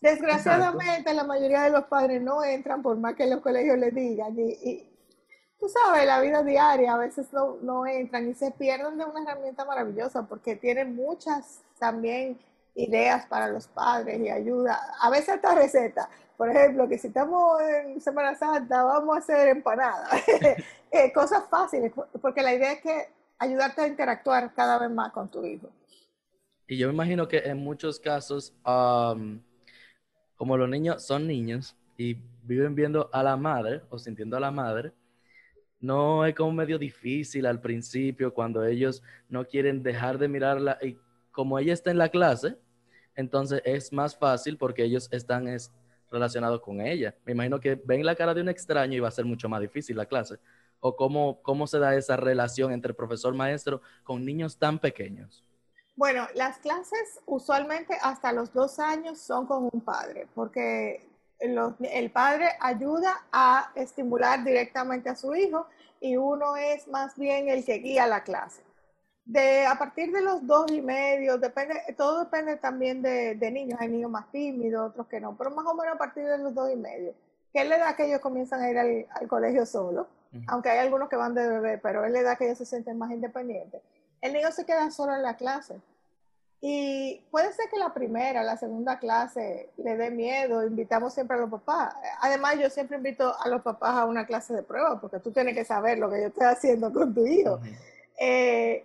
Desgraciadamente 0.00 1.14
la 1.14 1.24
mayoría 1.24 1.62
de 1.62 1.70
los 1.70 1.84
padres 1.84 2.20
no 2.20 2.44
entran 2.44 2.82
por 2.82 2.96
más 2.98 3.14
que 3.14 3.26
los 3.26 3.40
colegios 3.40 3.78
les 3.78 3.94
digan 3.94 4.34
y, 4.38 4.90
tú 5.58 5.68
sabes, 5.68 6.06
la 6.06 6.20
vida 6.20 6.42
diaria 6.42 6.94
a 6.94 6.98
veces 6.98 7.28
no, 7.32 7.86
entran 7.86 8.28
y 8.28 8.34
se 8.34 8.50
pierden 8.50 8.98
de 8.98 9.04
una 9.04 9.22
herramienta 9.22 9.64
maravillosa 9.64 10.26
porque 10.26 10.56
tienen 10.56 10.94
muchas 10.94 11.62
también 11.78 12.38
ideas 12.74 13.26
para 13.26 13.48
los 13.48 13.68
padres 13.68 14.20
y 14.20 14.28
ayuda, 14.28 14.80
a 15.00 15.10
veces 15.10 15.30
hasta 15.30 15.54
receta. 15.54 16.08
Por 16.36 16.50
ejemplo, 16.50 16.88
que 16.88 16.98
si 16.98 17.06
estamos 17.06 17.60
en 17.62 18.00
Semana 18.00 18.34
Santa, 18.34 18.82
vamos 18.82 19.16
a 19.16 19.18
hacer 19.20 19.48
empanadas. 19.48 20.10
Eh, 20.96 21.12
cosas 21.12 21.42
fáciles, 21.50 21.90
porque 22.22 22.40
la 22.40 22.54
idea 22.54 22.70
es 22.70 22.80
que 22.80 23.08
ayudarte 23.40 23.80
a 23.80 23.88
interactuar 23.88 24.54
cada 24.54 24.78
vez 24.78 24.88
más 24.92 25.10
con 25.10 25.28
tu 25.28 25.44
hijo. 25.44 25.68
Y 26.68 26.78
yo 26.78 26.86
me 26.86 26.94
imagino 26.94 27.26
que 27.26 27.38
en 27.38 27.58
muchos 27.58 27.98
casos, 27.98 28.54
como 28.62 30.56
los 30.56 30.68
niños 30.68 31.04
son 31.04 31.26
niños, 31.26 31.76
y 31.96 32.14
viven 32.42 32.74
viendo 32.74 33.10
a 33.12 33.22
la 33.22 33.36
madre 33.36 33.82
o 33.90 33.98
sintiendo 33.98 34.36
a 34.36 34.40
la 34.40 34.50
madre, 34.50 34.92
no 35.84 36.24
es 36.24 36.34
como 36.34 36.52
medio 36.52 36.78
difícil 36.78 37.44
al 37.44 37.60
principio 37.60 38.32
cuando 38.32 38.64
ellos 38.64 39.02
no 39.28 39.44
quieren 39.44 39.82
dejar 39.82 40.16
de 40.16 40.28
mirarla 40.28 40.78
y 40.80 40.96
como 41.30 41.58
ella 41.58 41.74
está 41.74 41.90
en 41.90 41.98
la 41.98 42.08
clase, 42.08 42.56
entonces 43.14 43.60
es 43.64 43.92
más 43.92 44.16
fácil 44.16 44.56
porque 44.56 44.82
ellos 44.82 45.08
están 45.12 45.46
relacionados 46.10 46.62
con 46.62 46.80
ella. 46.80 47.14
Me 47.26 47.32
imagino 47.32 47.60
que 47.60 47.74
ven 47.74 48.04
la 48.06 48.14
cara 48.14 48.32
de 48.32 48.40
un 48.40 48.48
extraño 48.48 48.96
y 48.96 49.00
va 49.00 49.08
a 49.08 49.10
ser 49.10 49.26
mucho 49.26 49.48
más 49.48 49.60
difícil 49.60 49.96
la 49.96 50.06
clase. 50.06 50.38
O 50.80 50.96
cómo, 50.96 51.42
cómo 51.42 51.66
se 51.66 51.78
da 51.78 51.94
esa 51.94 52.16
relación 52.16 52.72
entre 52.72 52.94
profesor-maestro 52.94 53.82
con 54.04 54.24
niños 54.24 54.56
tan 54.58 54.78
pequeños. 54.78 55.44
Bueno, 55.96 56.26
las 56.34 56.58
clases 56.58 57.20
usualmente 57.26 57.94
hasta 58.02 58.32
los 58.32 58.52
dos 58.52 58.78
años 58.78 59.18
son 59.18 59.46
con 59.46 59.68
un 59.70 59.80
padre, 59.82 60.28
porque 60.34 61.06
el 61.44 62.10
padre 62.10 62.48
ayuda 62.60 63.26
a 63.32 63.72
estimular 63.74 64.42
directamente 64.44 65.10
a 65.10 65.16
su 65.16 65.34
hijo 65.34 65.66
y 66.00 66.16
uno 66.16 66.56
es 66.56 66.88
más 66.88 67.16
bien 67.16 67.48
el 67.48 67.64
que 67.64 67.78
guía 67.78 68.06
la 68.06 68.22
clase. 68.22 68.62
De, 69.24 69.64
a 69.64 69.78
partir 69.78 70.12
de 70.12 70.20
los 70.20 70.46
dos 70.46 70.70
y 70.70 70.82
medio, 70.82 71.38
depende, 71.38 71.80
todo 71.96 72.24
depende 72.24 72.56
también 72.56 73.00
de, 73.00 73.50
niños. 73.50 73.80
Hay 73.80 73.88
niños 73.88 74.10
más 74.10 74.30
tímidos, 74.30 74.90
otros 74.90 75.06
que 75.06 75.18
no, 75.20 75.36
pero 75.36 75.50
más 75.50 75.66
o 75.66 75.74
menos 75.74 75.94
a 75.94 75.98
partir 75.98 76.24
de 76.24 76.38
los 76.38 76.54
dos 76.54 76.70
y 76.70 76.76
medio. 76.76 77.14
Que 77.52 77.62
es 77.62 77.68
la 77.68 77.76
edad 77.76 77.96
que 77.96 78.06
ellos 78.06 78.20
comienzan 78.20 78.60
a 78.60 78.70
ir 78.70 78.78
al, 78.78 79.28
colegio 79.28 79.64
solo, 79.64 80.08
aunque 80.48 80.68
hay 80.68 80.78
algunos 80.80 81.08
que 81.08 81.16
van 81.16 81.34
de 81.34 81.48
bebé, 81.48 81.78
pero 81.78 82.04
es 82.04 82.12
la 82.12 82.20
edad 82.20 82.36
que 82.36 82.46
ellos 82.46 82.58
se 82.58 82.66
sienten 82.66 82.98
más 82.98 83.10
independientes. 83.12 83.80
El 84.20 84.32
niño 84.32 84.50
se 84.50 84.66
queda 84.66 84.90
solo 84.90 85.14
en 85.14 85.22
la 85.22 85.36
clase 85.36 85.80
y 86.66 87.22
puede 87.30 87.52
ser 87.52 87.68
que 87.68 87.76
la 87.76 87.92
primera, 87.92 88.42
la 88.42 88.56
segunda 88.56 88.98
clase 88.98 89.68
le 89.76 89.98
dé 89.98 90.10
miedo, 90.10 90.66
invitamos 90.66 91.12
siempre 91.12 91.36
a 91.36 91.40
los 91.40 91.50
papás. 91.50 91.94
Además, 92.22 92.58
yo 92.58 92.70
siempre 92.70 92.96
invito 92.96 93.38
a 93.38 93.50
los 93.50 93.60
papás 93.60 93.90
a 93.90 94.06
una 94.06 94.24
clase 94.24 94.54
de 94.54 94.62
prueba, 94.62 94.98
porque 94.98 95.20
tú 95.20 95.30
tienes 95.30 95.54
que 95.54 95.66
saber 95.66 95.98
lo 95.98 96.08
que 96.08 96.22
yo 96.22 96.28
estoy 96.28 96.46
haciendo 96.46 96.90
con 96.90 97.12
tu 97.12 97.26
hijo. 97.26 97.60
Eh, 98.18 98.82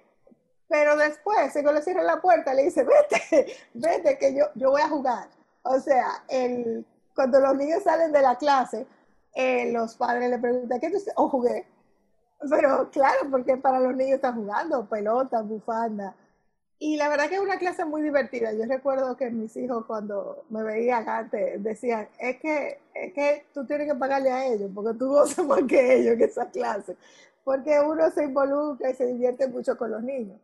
pero 0.68 0.98
después, 0.98 1.54
si 1.54 1.64
yo 1.64 1.72
le 1.72 1.82
cierro 1.82 2.04
la 2.04 2.20
puerta, 2.20 2.54
le 2.54 2.64
dice, 2.64 2.84
vete, 2.84 3.46
vete, 3.74 4.18
que 4.18 4.36
yo, 4.36 4.48
yo 4.56 4.72
voy 4.72 4.82
a 4.82 4.90
jugar. 4.90 5.30
O 5.64 5.80
sea, 5.80 6.26
el, 6.28 6.86
cuando 7.16 7.40
los 7.40 7.56
niños 7.56 7.84
salen 7.84 8.12
de 8.12 8.22
la 8.22 8.36
clase, 8.36 8.88
eh, 9.34 9.72
los 9.72 9.96
padres 9.96 10.30
le 10.30 10.38
preguntan, 10.38 10.82
¿qué 10.82 10.90
tú 10.90 10.98
O 11.16 11.24
oh, 11.24 11.30
jugué. 11.30 11.66
Pero 12.50 12.90
claro, 12.92 13.20
porque 13.32 13.56
para 13.56 13.80
los 13.80 13.96
niños 13.96 14.16
están 14.16 14.36
jugando, 14.36 14.86
pelota, 14.86 15.42
bufanda. 15.44 16.14
Y 16.82 16.96
la 16.96 17.10
verdad 17.10 17.28
que 17.28 17.36
es 17.36 17.42
una 17.42 17.60
clase 17.60 17.84
muy 17.84 18.02
divertida. 18.02 18.54
Yo 18.54 18.64
recuerdo 18.66 19.18
que 19.18 19.30
mis 19.30 19.56
hijos 19.58 19.86
cuando 19.86 20.46
me 20.50 20.64
veían 20.64 21.08
antes 21.10 21.62
decían, 21.62 22.08
es 22.18 22.38
que, 22.40 22.80
es 22.94 23.14
que 23.14 23.46
tú 23.54 23.66
tienes 23.66 23.92
que 23.92 23.96
pagarle 23.96 24.32
a 24.32 24.46
ellos, 24.46 24.72
porque 24.74 24.98
tú 24.98 25.10
gozas 25.10 25.46
más 25.46 25.64
que 25.68 25.96
ellos 25.98 26.14
en 26.14 26.22
esa 26.22 26.50
clase. 26.50 26.96
Porque 27.44 27.78
uno 27.82 28.10
se 28.12 28.24
involucra 28.24 28.92
y 28.92 28.96
se 28.96 29.08
divierte 29.08 29.50
mucho 29.50 29.78
con 29.78 29.92
los 29.92 30.02
niños. 30.02 30.40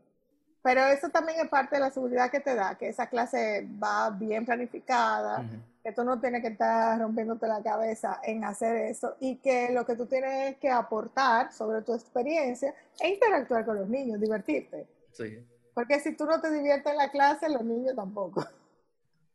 Pero 0.61 0.81
eso 0.87 1.07
también 1.09 1.39
es 1.39 1.47
parte 1.47 1.75
de 1.75 1.81
la 1.81 1.91
seguridad 1.91 2.29
que 2.29 2.41
te 2.41 2.53
da, 2.53 2.75
que 2.75 2.89
esa 2.89 3.07
clase 3.07 3.65
va 3.81 4.09
bien 4.09 4.45
planificada, 4.45 5.45
que 5.83 5.91
tú 5.91 6.03
no 6.03 6.19
tienes 6.19 6.41
que 6.41 6.47
estar 6.47 6.99
rompiéndote 6.99 7.47
la 7.47 7.61
cabeza 7.61 8.19
en 8.23 8.43
hacer 8.43 8.75
eso 8.77 9.15
y 9.19 9.35
que 9.37 9.69
lo 9.71 9.85
que 9.85 9.95
tú 9.95 10.07
tienes 10.07 10.57
que 10.57 10.71
aportar 10.71 11.53
sobre 11.53 11.83
tu 11.83 11.93
experiencia 11.93 12.73
es 12.99 13.09
interactuar 13.09 13.63
con 13.63 13.77
los 13.77 13.87
niños, 13.87 14.19
divertirte. 14.19 14.87
Sí. 15.11 15.45
Porque 15.75 15.99
si 15.99 16.15
tú 16.15 16.25
no 16.25 16.39
te 16.39 16.49
diviertes 16.51 16.89
en 16.89 16.97
la 16.97 17.11
clase, 17.11 17.49
los 17.49 17.63
niños 17.63 17.95
tampoco. 17.95 18.45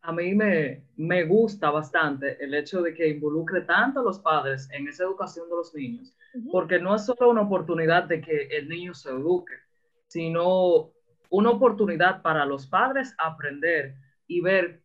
A 0.00 0.10
mí 0.10 0.34
me, 0.34 0.82
me 0.96 1.24
gusta 1.24 1.70
bastante 1.70 2.42
el 2.42 2.54
hecho 2.54 2.80
de 2.80 2.94
que 2.94 3.08
involucre 3.08 3.60
tanto 3.60 4.00
a 4.00 4.02
los 4.02 4.18
padres 4.18 4.66
en 4.72 4.88
esa 4.88 5.04
educación 5.04 5.50
de 5.50 5.56
los 5.56 5.74
niños, 5.74 6.16
porque 6.50 6.78
no 6.78 6.94
es 6.94 7.04
solo 7.04 7.30
una 7.30 7.42
oportunidad 7.42 8.04
de 8.04 8.22
que 8.22 8.46
el 8.46 8.70
niño 8.70 8.94
se 8.94 9.10
eduque, 9.10 9.52
sino 10.06 10.90
una 11.28 11.50
oportunidad 11.50 12.22
para 12.22 12.46
los 12.46 12.66
padres 12.66 13.14
aprender 13.18 13.94
y 14.26 14.40
ver 14.40 14.82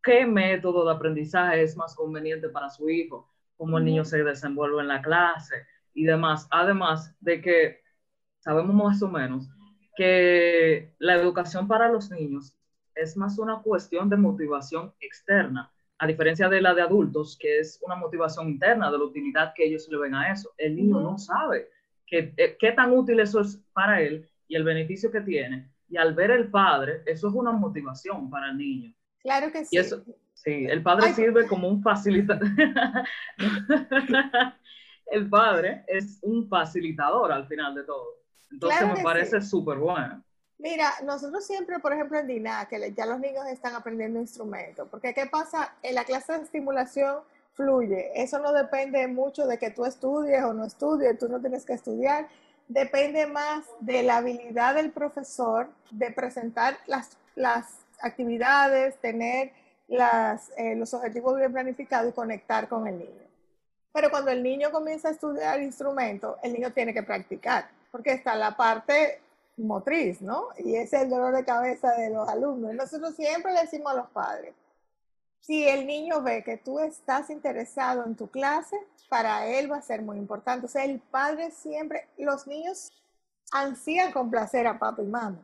qué 0.00 0.24
método 0.24 0.84
de 0.84 0.92
aprendizaje 0.94 1.60
es 1.60 1.76
más 1.76 1.96
conveniente 1.96 2.48
para 2.48 2.70
su 2.70 2.88
hijo, 2.88 3.28
cómo 3.56 3.78
el 3.78 3.84
niño 3.84 4.04
se 4.04 4.22
desenvuelve 4.22 4.82
en 4.82 4.88
la 4.88 5.02
clase 5.02 5.66
y 5.92 6.04
demás. 6.04 6.46
Además 6.52 7.12
de 7.18 7.40
que 7.40 7.82
sabemos 8.38 8.74
más 8.76 9.02
o 9.02 9.08
menos 9.08 9.48
que 9.96 10.92
la 10.98 11.14
educación 11.14 11.68
para 11.68 11.88
los 11.88 12.10
niños 12.10 12.56
es 12.94 13.16
más 13.16 13.38
una 13.38 13.60
cuestión 13.60 14.08
de 14.08 14.16
motivación 14.16 14.92
externa, 15.00 15.70
a 15.98 16.06
diferencia 16.06 16.48
de 16.48 16.60
la 16.60 16.74
de 16.74 16.82
adultos, 16.82 17.36
que 17.38 17.58
es 17.58 17.80
una 17.82 17.96
motivación 17.96 18.48
interna 18.48 18.90
de 18.90 18.98
la 18.98 19.04
utilidad 19.04 19.52
que 19.54 19.64
ellos 19.64 19.88
le 19.88 19.98
ven 19.98 20.14
a 20.14 20.32
eso. 20.32 20.52
El 20.58 20.76
niño 20.76 21.00
no 21.00 21.18
sabe 21.18 21.68
qué, 22.06 22.32
eh, 22.36 22.56
qué 22.58 22.72
tan 22.72 22.92
útil 22.92 23.20
eso 23.20 23.40
es 23.40 23.60
para 23.72 24.00
él 24.00 24.28
y 24.48 24.56
el 24.56 24.64
beneficio 24.64 25.10
que 25.10 25.20
tiene. 25.20 25.70
Y 25.88 25.96
al 25.96 26.14
ver 26.14 26.30
el 26.30 26.50
padre, 26.50 27.02
eso 27.06 27.28
es 27.28 27.34
una 27.34 27.52
motivación 27.52 28.30
para 28.30 28.50
el 28.50 28.58
niño. 28.58 28.92
Claro 29.20 29.50
que 29.50 29.64
sí. 29.64 29.76
eso, 29.76 30.04
sí, 30.34 30.66
el 30.68 30.82
padre 30.82 31.12
sirve 31.14 31.46
como 31.46 31.68
un 31.68 31.82
facilitador. 31.82 32.46
el 35.06 35.28
padre 35.28 35.84
es 35.86 36.18
un 36.22 36.48
facilitador 36.48 37.32
al 37.32 37.46
final 37.46 37.74
de 37.74 37.84
todo. 37.84 38.23
Entonces 38.50 38.86
me 38.86 39.02
parece 39.02 39.40
súper 39.40 39.78
bueno. 39.78 40.22
Mira, 40.58 40.92
nosotros 41.04 41.44
siempre, 41.44 41.78
por 41.78 41.92
ejemplo, 41.92 42.18
en 42.18 42.26
DINA, 42.26 42.66
que 42.66 42.92
ya 42.96 43.06
los 43.06 43.18
niños 43.18 43.46
están 43.48 43.74
aprendiendo 43.74 44.20
instrumentos, 44.20 44.88
porque 44.90 45.12
¿qué 45.12 45.26
pasa? 45.26 45.74
En 45.82 45.94
la 45.94 46.04
clase 46.04 46.32
de 46.32 46.44
estimulación 46.44 47.18
fluye. 47.54 48.10
Eso 48.14 48.38
no 48.38 48.52
depende 48.52 49.06
mucho 49.08 49.46
de 49.46 49.58
que 49.58 49.70
tú 49.70 49.84
estudies 49.84 50.42
o 50.42 50.54
no 50.54 50.64
estudies, 50.64 51.18
tú 51.18 51.28
no 51.28 51.40
tienes 51.40 51.64
que 51.64 51.74
estudiar. 51.74 52.28
Depende 52.68 53.26
más 53.26 53.64
de 53.80 54.02
la 54.02 54.18
habilidad 54.18 54.74
del 54.74 54.90
profesor 54.90 55.68
de 55.90 56.10
presentar 56.10 56.78
las, 56.86 57.18
las 57.34 57.80
actividades, 58.00 58.96
tener 59.00 59.52
las, 59.88 60.50
eh, 60.56 60.74
los 60.76 60.94
objetivos 60.94 61.36
bien 61.36 61.52
planificados 61.52 62.10
y 62.10 62.14
conectar 62.14 62.68
con 62.68 62.86
el 62.86 62.98
niño. 62.98 63.24
Pero 63.92 64.10
cuando 64.10 64.30
el 64.30 64.42
niño 64.42 64.70
comienza 64.72 65.08
a 65.08 65.12
estudiar 65.12 65.60
instrumentos, 65.60 66.36
el 66.42 66.52
niño 66.52 66.72
tiene 66.72 66.94
que 66.94 67.02
practicar 67.02 67.68
porque 67.94 68.10
está 68.10 68.34
la 68.34 68.56
parte 68.56 69.20
motriz, 69.56 70.20
¿no? 70.20 70.48
Y 70.58 70.74
es 70.74 70.92
el 70.92 71.08
dolor 71.08 71.32
de 71.32 71.44
cabeza 71.44 71.92
de 71.92 72.10
los 72.10 72.28
alumnos. 72.28 72.74
Nosotros 72.74 73.14
siempre 73.14 73.52
le 73.52 73.60
decimos 73.60 73.92
a 73.92 73.94
los 73.94 74.08
padres, 74.08 74.52
si 75.38 75.68
el 75.68 75.86
niño 75.86 76.20
ve 76.20 76.42
que 76.42 76.56
tú 76.56 76.80
estás 76.80 77.30
interesado 77.30 78.04
en 78.04 78.16
tu 78.16 78.26
clase, 78.26 78.76
para 79.08 79.46
él 79.46 79.70
va 79.70 79.76
a 79.76 79.82
ser 79.82 80.02
muy 80.02 80.18
importante. 80.18 80.66
O 80.66 80.68
sea, 80.68 80.84
el 80.84 80.98
padre 80.98 81.52
siempre, 81.52 82.08
los 82.18 82.48
niños 82.48 82.90
ansían 83.52 84.10
complacer 84.10 84.66
a 84.66 84.76
papá 84.76 85.00
y 85.00 85.06
mamá. 85.06 85.38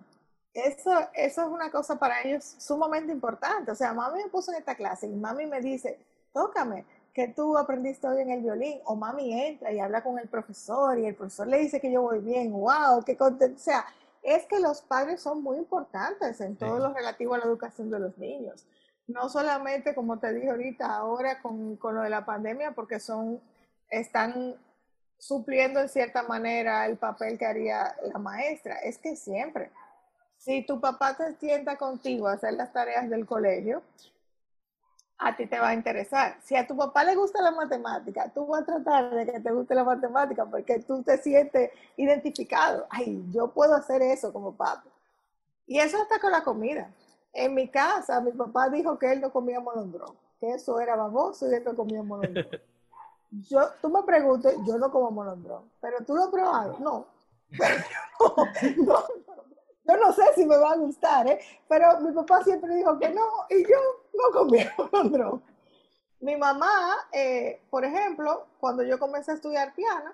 Eso, 0.52 0.90
eso 1.14 1.42
es 1.42 1.46
una 1.46 1.70
cosa 1.70 2.00
para 2.00 2.20
ellos 2.22 2.56
sumamente 2.58 3.12
importante. 3.12 3.70
O 3.70 3.76
sea, 3.76 3.92
mami 3.92 4.24
me 4.24 4.28
puso 4.28 4.50
en 4.50 4.58
esta 4.58 4.74
clase 4.74 5.06
y 5.06 5.14
mami 5.14 5.46
me 5.46 5.60
dice, 5.60 6.00
tócame 6.32 6.84
que 7.14 7.28
tú 7.28 7.58
aprendiste 7.58 8.06
hoy 8.06 8.22
en 8.22 8.30
el 8.30 8.42
violín, 8.42 8.80
o 8.84 8.94
mami 8.94 9.32
entra 9.32 9.72
y 9.72 9.80
habla 9.80 10.02
con 10.02 10.18
el 10.18 10.28
profesor 10.28 10.98
y 10.98 11.06
el 11.06 11.14
profesor 11.14 11.46
le 11.46 11.58
dice 11.58 11.80
que 11.80 11.90
yo 11.90 12.02
voy 12.02 12.20
bien, 12.20 12.52
wow, 12.52 13.02
qué 13.04 13.16
contento. 13.16 13.56
O 13.56 13.62
sea, 13.62 13.84
es 14.22 14.44
que 14.46 14.60
los 14.60 14.82
padres 14.82 15.20
son 15.20 15.42
muy 15.42 15.58
importantes 15.58 16.40
en 16.40 16.56
todo 16.56 16.78
lo 16.78 16.92
relativo 16.92 17.34
a 17.34 17.38
la 17.38 17.44
educación 17.44 17.90
de 17.90 17.98
los 17.98 18.16
niños. 18.18 18.66
No 19.06 19.28
solamente, 19.28 19.94
como 19.94 20.18
te 20.18 20.32
dije 20.32 20.50
ahorita, 20.50 20.94
ahora 20.94 21.40
con, 21.42 21.76
con 21.76 21.96
lo 21.96 22.02
de 22.02 22.10
la 22.10 22.24
pandemia, 22.24 22.72
porque 22.72 23.00
son, 23.00 23.40
están 23.88 24.56
supliendo 25.18 25.80
en 25.80 25.88
cierta 25.88 26.22
manera 26.22 26.86
el 26.86 26.96
papel 26.96 27.38
que 27.38 27.46
haría 27.46 27.94
la 28.12 28.18
maestra. 28.18 28.76
Es 28.76 28.98
que 28.98 29.16
siempre, 29.16 29.70
si 30.38 30.64
tu 30.64 30.80
papá 30.80 31.16
te 31.16 31.34
sienta 31.34 31.76
contigo 31.76 32.28
a 32.28 32.34
hacer 32.34 32.54
las 32.54 32.72
tareas 32.72 33.10
del 33.10 33.26
colegio, 33.26 33.82
a 35.22 35.36
ti 35.36 35.46
te 35.46 35.58
va 35.58 35.68
a 35.68 35.74
interesar. 35.74 36.38
Si 36.42 36.56
a 36.56 36.66
tu 36.66 36.74
papá 36.74 37.04
le 37.04 37.14
gusta 37.14 37.42
la 37.42 37.50
matemática, 37.50 38.30
tú 38.32 38.46
vas 38.46 38.62
a 38.62 38.64
tratar 38.64 39.14
de 39.14 39.26
que 39.26 39.40
te 39.40 39.52
guste 39.52 39.74
la 39.74 39.84
matemática 39.84 40.46
porque 40.46 40.78
tú 40.80 41.02
te 41.02 41.18
sientes 41.18 41.70
identificado. 41.96 42.86
Ay, 42.88 43.22
yo 43.30 43.48
puedo 43.52 43.74
hacer 43.74 44.00
eso 44.00 44.32
como 44.32 44.56
papá. 44.56 44.82
Y 45.66 45.78
eso 45.78 46.00
hasta 46.00 46.18
con 46.18 46.32
la 46.32 46.42
comida. 46.42 46.90
En 47.32 47.54
mi 47.54 47.68
casa, 47.68 48.20
mi 48.22 48.32
papá 48.32 48.70
dijo 48.70 48.98
que 48.98 49.12
él 49.12 49.20
no 49.20 49.30
comía 49.30 49.60
molondrón, 49.60 50.16
que 50.40 50.52
eso 50.52 50.80
era 50.80 50.96
baboso 50.96 51.48
y 51.50 51.54
él 51.54 51.64
no 51.64 51.76
comía 51.76 52.02
molondrón. 52.02 52.48
Yo, 53.48 53.60
tú 53.80 53.88
me 53.88 54.02
preguntas, 54.02 54.54
yo 54.66 54.76
no 54.76 54.90
como 54.90 55.12
molondrón, 55.12 55.70
pero 55.80 55.98
tú 56.04 56.16
lo 56.16 56.24
has 56.24 56.30
probado. 56.30 56.76
No. 56.80 57.06
no, 58.84 59.04
yo 59.84 59.96
no 59.96 60.12
sé 60.12 60.22
si 60.34 60.44
me 60.44 60.56
va 60.56 60.72
a 60.72 60.76
gustar, 60.76 61.28
¿eh? 61.28 61.38
pero 61.68 62.00
mi 62.00 62.10
papá 62.10 62.42
siempre 62.42 62.74
dijo 62.74 62.98
que 62.98 63.08
no 63.10 63.22
y 63.48 63.62
yo 63.62 63.78
no 64.14 64.32
comía 64.32 64.72
molondrón. 64.76 65.42
Mi 66.20 66.36
mamá, 66.36 66.96
eh, 67.12 67.62
por 67.70 67.84
ejemplo, 67.84 68.46
cuando 68.60 68.82
yo 68.82 68.98
comencé 68.98 69.30
a 69.30 69.34
estudiar 69.34 69.74
piano, 69.74 70.12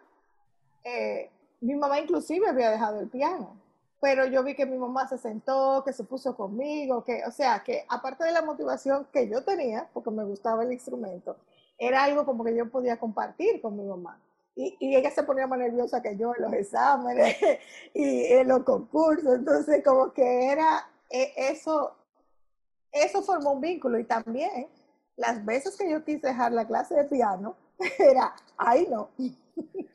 eh, 0.84 1.30
mi 1.60 1.74
mamá 1.74 1.98
inclusive 1.98 2.48
había 2.48 2.70
dejado 2.70 3.00
el 3.00 3.08
piano, 3.08 3.56
pero 4.00 4.24
yo 4.26 4.44
vi 4.44 4.54
que 4.54 4.66
mi 4.66 4.78
mamá 4.78 5.08
se 5.08 5.18
sentó, 5.18 5.82
que 5.84 5.92
se 5.92 6.04
puso 6.04 6.36
conmigo, 6.36 7.02
que, 7.02 7.24
o 7.26 7.32
sea, 7.32 7.64
que 7.64 7.84
aparte 7.88 8.24
de 8.24 8.30
la 8.30 8.42
motivación 8.42 9.08
que 9.12 9.28
yo 9.28 9.42
tenía, 9.42 9.88
porque 9.92 10.10
me 10.10 10.24
gustaba 10.24 10.62
el 10.62 10.72
instrumento, 10.72 11.36
era 11.76 12.04
algo 12.04 12.24
como 12.24 12.44
que 12.44 12.54
yo 12.54 12.70
podía 12.70 12.98
compartir 12.98 13.60
con 13.60 13.76
mi 13.76 13.84
mamá. 13.84 14.20
Y, 14.54 14.76
y 14.78 14.96
ella 14.96 15.10
se 15.10 15.24
ponía 15.24 15.46
más 15.46 15.58
nerviosa 15.58 16.00
que 16.00 16.16
yo 16.16 16.32
en 16.36 16.42
los 16.44 16.52
exámenes 16.52 17.36
y 17.94 18.24
en 18.26 18.48
los 18.48 18.62
concursos. 18.62 19.34
Entonces, 19.34 19.82
como 19.84 20.12
que 20.12 20.52
era 20.52 20.88
e, 21.10 21.32
eso, 21.36 21.95
eso 23.02 23.22
formó 23.22 23.52
un 23.52 23.60
vínculo. 23.60 23.98
Y 23.98 24.04
también, 24.04 24.68
las 25.16 25.44
veces 25.44 25.76
que 25.76 25.90
yo 25.90 26.04
quise 26.04 26.28
dejar 26.28 26.52
la 26.52 26.66
clase 26.66 26.94
de 26.94 27.04
piano, 27.04 27.56
era, 27.98 28.34
ay 28.56 28.86
no. 28.90 29.10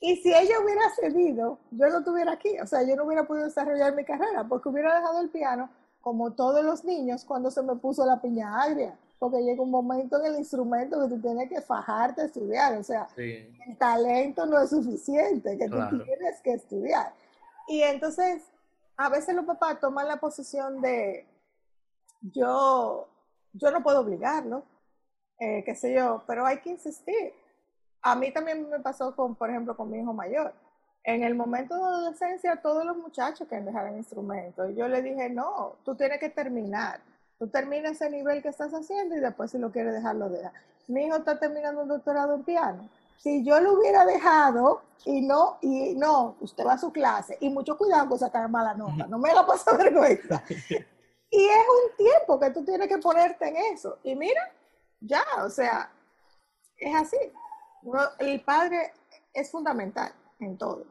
Y 0.00 0.14
si 0.18 0.32
ella 0.32 0.60
hubiera 0.62 0.88
cedido, 0.90 1.58
yo 1.72 1.88
no 1.88 1.98
estuviera 1.98 2.30
aquí. 2.30 2.56
O 2.60 2.66
sea, 2.68 2.84
yo 2.84 2.94
no 2.94 3.02
hubiera 3.02 3.26
podido 3.26 3.46
desarrollar 3.46 3.96
mi 3.96 4.04
carrera 4.04 4.46
porque 4.48 4.68
hubiera 4.68 4.94
dejado 4.94 5.20
el 5.20 5.28
piano 5.28 5.70
como 6.00 6.34
todos 6.34 6.64
los 6.64 6.84
niños 6.84 7.24
cuando 7.24 7.50
se 7.50 7.62
me 7.62 7.74
puso 7.74 8.06
la 8.06 8.20
piña 8.20 8.62
agria 8.62 8.96
porque 9.18 9.42
llega 9.42 9.62
un 9.62 9.70
momento 9.70 10.18
en 10.18 10.26
el 10.26 10.38
instrumento 10.38 11.00
que 11.00 11.14
tú 11.14 11.20
tienes 11.20 11.48
que 11.48 11.60
fajarte 11.60 12.22
a 12.22 12.24
estudiar, 12.26 12.76
o 12.76 12.84
sea, 12.84 13.08
el 13.16 13.76
talento 13.76 14.46
no 14.46 14.60
es 14.60 14.70
suficiente, 14.70 15.58
que 15.58 15.68
tú 15.68 15.76
tienes 16.04 16.40
que 16.42 16.52
estudiar. 16.52 17.12
Y 17.66 17.82
entonces, 17.82 18.42
a 18.96 19.08
veces 19.08 19.34
los 19.34 19.44
papás 19.44 19.80
toman 19.80 20.06
la 20.06 20.18
posición 20.18 20.80
de, 20.80 21.26
yo, 22.20 23.08
yo 23.52 23.70
no 23.70 23.82
puedo 23.82 24.00
obligarlo, 24.00 24.64
eh, 25.38 25.62
qué 25.64 25.74
sé 25.74 25.94
yo, 25.94 26.22
pero 26.26 26.46
hay 26.46 26.58
que 26.60 26.70
insistir. 26.70 27.32
A 28.02 28.14
mí 28.14 28.32
también 28.32 28.68
me 28.68 28.80
pasó 28.80 29.14
con, 29.14 29.34
por 29.34 29.50
ejemplo, 29.50 29.76
con 29.76 29.90
mi 29.90 29.98
hijo 29.98 30.12
mayor. 30.12 30.54
En 31.04 31.22
el 31.22 31.34
momento 31.34 31.74
de 31.76 31.82
adolescencia, 31.82 32.56
todos 32.56 32.84
los 32.84 32.96
muchachos 32.96 33.48
quieren 33.48 33.66
dejar 33.66 33.86
el 33.88 33.96
instrumento. 33.96 34.68
Y 34.68 34.74
yo 34.74 34.88
le 34.88 35.02
dije, 35.02 35.30
no, 35.30 35.76
tú 35.84 35.94
tienes 35.94 36.18
que 36.18 36.28
terminar 36.28 37.00
Tú 37.38 37.46
terminas 37.46 37.92
ese 37.92 38.10
nivel 38.10 38.42
que 38.42 38.48
estás 38.48 38.72
haciendo 38.72 39.16
y 39.16 39.20
después 39.20 39.52
si 39.52 39.58
lo 39.58 39.70
quieres 39.70 39.94
dejar, 39.94 40.16
lo 40.16 40.28
deja. 40.28 40.52
Mi 40.88 41.04
hijo 41.04 41.16
está 41.16 41.38
terminando 41.38 41.82
un 41.82 41.88
doctorado 41.88 42.34
en 42.34 42.42
piano. 42.42 42.88
Si 43.18 43.44
yo 43.44 43.60
lo 43.60 43.74
hubiera 43.74 44.04
dejado 44.04 44.82
y 45.04 45.20
no, 45.20 45.58
y 45.60 45.94
no, 45.94 46.36
usted 46.40 46.66
va 46.66 46.72
a 46.72 46.78
su 46.78 46.92
clase 46.92 47.36
y 47.40 47.48
mucho 47.48 47.76
cuidado 47.78 48.08
con 48.08 48.18
sacar 48.18 48.48
mala 48.48 48.74
nota, 48.74 49.06
no 49.06 49.18
me 49.18 49.32
la 49.32 49.46
paso 49.46 49.76
vergüenza. 49.76 50.42
Y 51.30 51.44
es 51.44 51.66
un 51.68 51.96
tiempo 51.96 52.40
que 52.40 52.50
tú 52.50 52.64
tienes 52.64 52.88
que 52.88 52.98
ponerte 52.98 53.48
en 53.48 53.56
eso. 53.74 53.98
Y 54.02 54.14
mira, 54.14 54.52
ya, 55.00 55.24
o 55.44 55.50
sea, 55.50 55.90
es 56.76 56.94
así. 56.94 57.16
El 58.18 58.40
padre 58.40 58.92
es 59.32 59.50
fundamental 59.50 60.12
en 60.40 60.56
todo. 60.56 60.84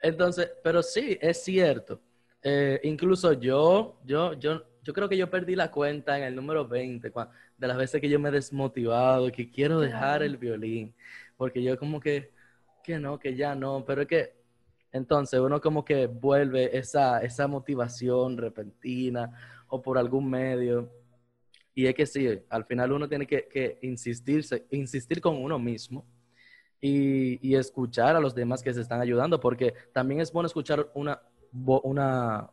Entonces, 0.00 0.50
pero 0.62 0.82
sí, 0.82 1.18
es 1.20 1.42
cierto. 1.42 2.00
Eh, 2.42 2.80
incluso 2.84 3.32
yo, 3.32 3.96
yo, 4.04 4.34
yo, 4.34 4.62
yo 4.82 4.92
creo 4.92 5.08
que 5.08 5.16
yo 5.16 5.28
perdí 5.28 5.56
la 5.56 5.70
cuenta 5.70 6.16
en 6.16 6.24
el 6.24 6.36
número 6.36 6.66
20 6.66 7.12
de 7.56 7.66
las 7.66 7.76
veces 7.76 8.00
que 8.00 8.08
yo 8.08 8.20
me 8.20 8.28
he 8.28 8.32
desmotivado, 8.32 9.30
que 9.32 9.50
quiero 9.50 9.80
dejar 9.80 10.22
el 10.22 10.36
violín, 10.36 10.94
porque 11.36 11.62
yo 11.62 11.78
como 11.78 12.00
que, 12.00 12.32
que 12.84 12.98
no, 12.98 13.18
que 13.18 13.34
ya 13.34 13.54
no, 13.54 13.84
pero 13.84 14.02
es 14.02 14.08
que 14.08 14.37
entonces 14.92 15.40
uno 15.40 15.60
como 15.60 15.84
que 15.84 16.06
vuelve 16.06 16.76
esa, 16.76 17.20
esa 17.20 17.46
motivación 17.46 18.36
repentina 18.36 19.32
o 19.68 19.82
por 19.82 19.98
algún 19.98 20.28
medio. 20.30 20.90
Y 21.74 21.86
es 21.86 21.94
que 21.94 22.06
sí, 22.06 22.40
al 22.48 22.64
final 22.64 22.92
uno 22.92 23.08
tiene 23.08 23.26
que, 23.26 23.46
que 23.46 23.78
insistirse, 23.82 24.66
insistir 24.70 25.20
con 25.20 25.36
uno 25.36 25.58
mismo 25.58 26.04
y, 26.80 27.38
y, 27.46 27.54
escuchar 27.54 28.16
a 28.16 28.20
los 28.20 28.34
demás 28.34 28.62
que 28.62 28.74
se 28.74 28.80
están 28.80 29.00
ayudando, 29.00 29.38
porque 29.38 29.74
también 29.92 30.20
es 30.20 30.32
bueno 30.32 30.46
escuchar 30.46 30.90
una, 30.94 31.20
una, 31.52 32.50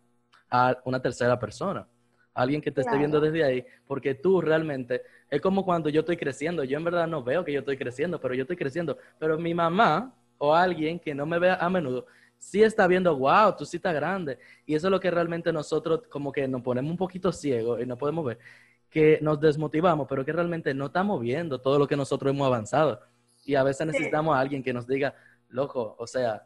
a 0.49 0.77
una 0.83 1.01
tercera 1.01 1.39
persona 1.39 1.87
alguien 2.35 2.61
que 2.61 2.69
te 2.69 2.81
esté 2.81 2.97
viendo 2.97 3.19
desde 3.19 3.43
ahí, 3.43 3.65
porque 3.87 4.13
tú 4.13 4.41
realmente, 4.41 5.01
es 5.29 5.41
como 5.41 5.63
cuando 5.63 5.89
yo 5.89 6.01
estoy 6.01 6.17
creciendo, 6.17 6.63
yo 6.65 6.77
en 6.77 6.83
verdad 6.83 7.07
no 7.07 7.23
veo 7.23 7.45
que 7.45 7.53
yo 7.53 7.59
estoy 7.59 7.77
creciendo, 7.77 8.19
pero 8.19 8.35
yo 8.35 8.41
estoy 8.41 8.57
creciendo, 8.57 8.97
pero 9.17 9.39
mi 9.39 9.53
mamá 9.53 10.13
o 10.37 10.53
alguien 10.53 10.99
que 10.99 11.15
no 11.15 11.25
me 11.25 11.39
vea 11.39 11.55
a 11.55 11.69
menudo, 11.69 12.05
sí 12.37 12.63
está 12.63 12.87
viendo, 12.87 13.15
wow, 13.17 13.55
tú 13.57 13.65
sí 13.65 13.77
estás 13.77 13.93
grande, 13.93 14.39
y 14.65 14.75
eso 14.75 14.87
es 14.87 14.91
lo 14.91 14.99
que 14.99 15.11
realmente 15.11 15.51
nosotros 15.51 16.03
como 16.09 16.31
que 16.31 16.47
nos 16.47 16.61
ponemos 16.61 16.91
un 16.91 16.97
poquito 16.97 17.31
ciegos 17.31 17.81
y 17.81 17.85
no 17.85 17.97
podemos 17.97 18.25
ver, 18.25 18.39
que 18.89 19.19
nos 19.21 19.39
desmotivamos, 19.39 20.07
pero 20.07 20.23
que 20.23 20.31
realmente 20.31 20.73
no 20.73 20.87
estamos 20.87 21.19
viendo 21.21 21.59
todo 21.59 21.79
lo 21.79 21.87
que 21.87 21.95
nosotros 21.95 22.31
hemos 22.31 22.47
avanzado, 22.47 23.01
y 23.43 23.55
a 23.55 23.63
veces 23.63 23.87
necesitamos 23.87 24.35
a 24.35 24.39
alguien 24.39 24.63
que 24.63 24.73
nos 24.73 24.87
diga, 24.87 25.13
loco, 25.49 25.95
o 25.97 26.07
sea, 26.07 26.43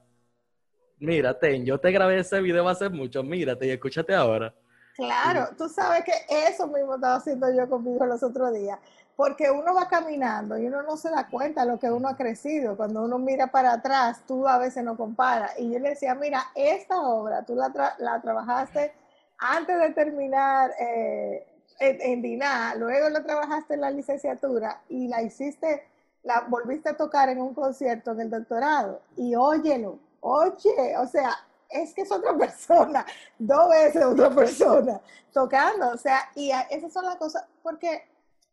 mírate, 1.00 1.64
yo 1.64 1.80
te 1.80 1.92
grabé 1.92 2.20
ese 2.20 2.42
video 2.42 2.68
hace 2.68 2.90
mucho, 2.90 3.24
mírate 3.24 3.68
y 3.68 3.72
escúchate 3.72 4.14
ahora. 4.14 4.54
Claro, 4.96 5.48
tú 5.58 5.70
sabes 5.70 6.04
que 6.04 6.12
eso 6.50 6.68
mismo 6.68 6.96
estaba 6.96 7.16
haciendo 7.16 7.48
yo 7.56 7.70
conmigo 7.70 8.06
los 8.06 8.22
otros 8.22 8.54
días, 8.54 8.78
porque 9.20 9.52
uno 9.52 9.74
va 9.74 9.90
caminando 9.90 10.58
y 10.58 10.68
uno 10.68 10.82
no 10.82 10.96
se 10.96 11.10
da 11.10 11.28
cuenta 11.28 11.66
de 11.66 11.72
lo 11.72 11.78
que 11.78 11.92
uno 11.92 12.08
ha 12.08 12.16
crecido. 12.16 12.78
Cuando 12.78 13.04
uno 13.04 13.20
mira 13.20 13.48
para 13.48 13.74
atrás, 13.74 14.22
tú 14.26 14.48
a 14.48 14.58
veces 14.58 14.82
no 14.82 14.96
comparas. 14.96 15.60
Y 15.60 15.70
yo 15.70 15.78
le 15.78 15.90
decía, 15.90 16.16
mira, 16.16 16.42
esta 16.56 17.02
obra 17.02 17.44
tú 17.44 17.54
la, 17.54 18.22
trabajaste 18.22 18.94
antes 19.38 19.78
de 19.78 19.90
terminar 19.90 20.72
eh, 20.80 21.46
en, 21.82 22.24
en 22.24 22.80
luego 22.80 23.10
la 23.10 23.22
trabajaste 23.22 23.74
en 23.74 23.82
la 23.82 23.92
licenciatura 23.92 24.84
y 24.88 25.10
la 25.10 25.22
hiciste, 25.22 25.84
la 26.24 26.46
volviste 26.48 26.88
a 26.88 26.96
tocar 26.96 27.28
en 27.28 27.42
un 27.42 27.54
concierto 27.54 28.12
en 28.12 28.22
el 28.22 28.30
doctorado. 28.30 29.02
Y 29.18 29.36
óyelo, 29.36 30.00
oye, 30.22 30.96
o 30.98 31.06
sea, 31.08 31.32
es 31.68 31.94
que 31.94 32.04
es 32.04 32.12
otra 32.14 32.34
persona, 32.38 33.06
dos 33.38 33.70
veces 33.70 34.02
otra 34.02 34.30
persona 34.30 35.02
tocando, 35.34 35.90
o 35.90 35.98
sea, 35.98 36.22
y 36.36 36.52
esas 36.70 36.94
son 36.94 37.04
las 37.04 37.18
cosas, 37.18 37.44
porque, 37.62 38.08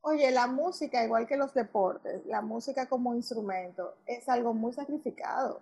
oye, 0.06 0.30
la 0.30 0.46
música, 0.46 1.02
igual 1.02 1.26
que 1.26 1.36
los 1.36 1.52
deportes, 1.52 2.24
la 2.26 2.40
música 2.40 2.86
como 2.86 3.14
instrumento, 3.16 3.96
es 4.06 4.28
algo 4.28 4.54
muy 4.54 4.72
sacrificado. 4.72 5.60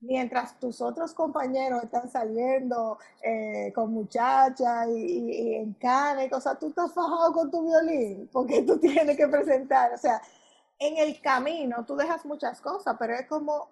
Mientras 0.00 0.58
tus 0.58 0.80
otros 0.80 1.12
compañeros 1.12 1.82
están 1.84 2.10
saliendo 2.10 2.98
eh, 3.22 3.70
con 3.74 3.92
muchachas 3.92 4.88
y, 4.88 5.56
en 5.56 5.74
cane, 5.74 6.30
o 6.32 6.40
sea, 6.40 6.54
tú 6.54 6.68
estás 6.68 6.94
fajado 6.94 7.30
con 7.34 7.50
tu 7.50 7.68
violín, 7.68 8.30
porque 8.32 8.62
tú 8.62 8.78
tienes 8.80 9.18
que 9.18 9.28
presentar, 9.28 9.92
o 9.92 9.98
sea, 9.98 10.22
en 10.78 10.96
el 10.96 11.20
camino 11.20 11.84
tú 11.84 11.94
dejas 11.94 12.24
muchas 12.24 12.62
cosas, 12.62 12.96
pero 12.98 13.14
es 13.14 13.26
como 13.26 13.68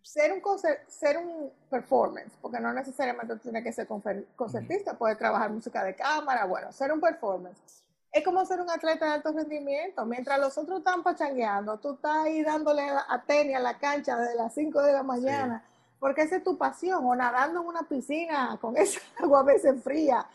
ser 0.00 0.32
un, 0.32 0.42
ser 0.86 1.18
un 1.18 1.50
performance, 1.68 2.36
porque 2.40 2.60
no 2.60 2.72
necesariamente 2.72 3.36
tiene 3.38 3.64
que 3.64 3.72
ser 3.72 3.88
concertista, 3.88 4.96
puede 4.96 5.16
trabajar 5.16 5.50
música 5.50 5.82
de 5.82 5.96
cámara, 5.96 6.44
bueno, 6.44 6.70
ser 6.70 6.92
un 6.92 7.00
performance. 7.00 7.83
Es 8.14 8.24
como 8.24 8.44
ser 8.46 8.60
un 8.60 8.70
atleta 8.70 9.06
de 9.06 9.12
alto 9.12 9.32
rendimiento. 9.32 10.06
Mientras 10.06 10.38
los 10.38 10.56
otros 10.56 10.78
están 10.78 11.02
pachangueando, 11.02 11.78
tú 11.78 11.94
estás 11.94 12.24
ahí 12.24 12.42
dándole 12.42 12.82
a 12.82 13.22
tenis 13.26 13.56
a 13.56 13.60
la 13.60 13.78
cancha 13.78 14.16
desde 14.16 14.36
las 14.36 14.54
5 14.54 14.82
de 14.82 14.92
la 14.92 15.02
mañana, 15.02 15.64
porque 15.98 16.22
esa 16.22 16.36
es 16.36 16.44
tu 16.44 16.56
pasión, 16.56 17.04
o 17.04 17.14
nadando 17.14 17.60
en 17.60 17.66
una 17.66 17.82
piscina 17.82 18.56
con 18.60 18.76
esa 18.76 19.00
agua 19.18 19.40
a 19.40 19.42
veces 19.42 19.82
fría. 19.82 20.26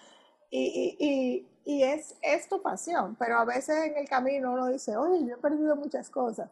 Y, 0.51 0.97
y, 0.99 1.47
y, 1.65 1.73
y 1.75 1.83
es, 1.83 2.15
es 2.21 2.49
tu 2.49 2.61
pasión, 2.61 3.15
pero 3.17 3.39
a 3.39 3.45
veces 3.45 3.85
en 3.85 3.97
el 3.97 4.09
camino 4.09 4.51
uno 4.51 4.67
dice, 4.67 4.97
oye, 4.97 5.25
yo 5.25 5.35
he 5.35 5.37
perdido 5.37 5.75
muchas 5.75 6.09
cosas 6.09 6.49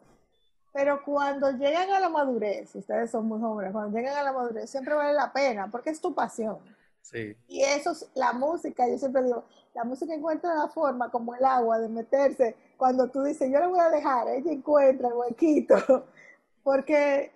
pero 0.72 1.02
cuando 1.04 1.50
llegan 1.50 1.90
a 1.90 1.98
la 1.98 2.08
madurez, 2.08 2.72
ustedes 2.74 3.10
son 3.10 3.26
muy 3.26 3.40
jóvenes, 3.40 3.72
cuando 3.72 3.96
llegan 3.96 4.16
a 4.16 4.22
la 4.22 4.32
madurez 4.32 4.70
siempre 4.70 4.94
vale 4.94 5.12
la 5.12 5.32
pena 5.32 5.68
porque 5.70 5.90
es 5.90 6.00
tu 6.00 6.14
pasión. 6.14 6.58
Sí. 7.02 7.36
Y 7.48 7.62
eso 7.62 7.90
es 7.90 8.08
la 8.14 8.32
música, 8.32 8.86
yo 8.86 8.96
siempre 8.96 9.24
digo, 9.24 9.44
la 9.78 9.84
música 9.84 10.12
encuentra 10.12 10.56
la 10.56 10.66
forma 10.66 11.08
como 11.08 11.36
el 11.36 11.44
agua 11.44 11.78
de 11.78 11.88
meterse. 11.88 12.56
Cuando 12.76 13.08
tú 13.08 13.22
dices, 13.22 13.48
yo 13.52 13.60
le 13.60 13.68
voy 13.68 13.78
a 13.78 13.90
dejar, 13.90 14.26
ella 14.28 14.50
encuentra 14.50 15.06
el 15.06 15.14
huequito, 15.14 15.76
porque 16.64 17.30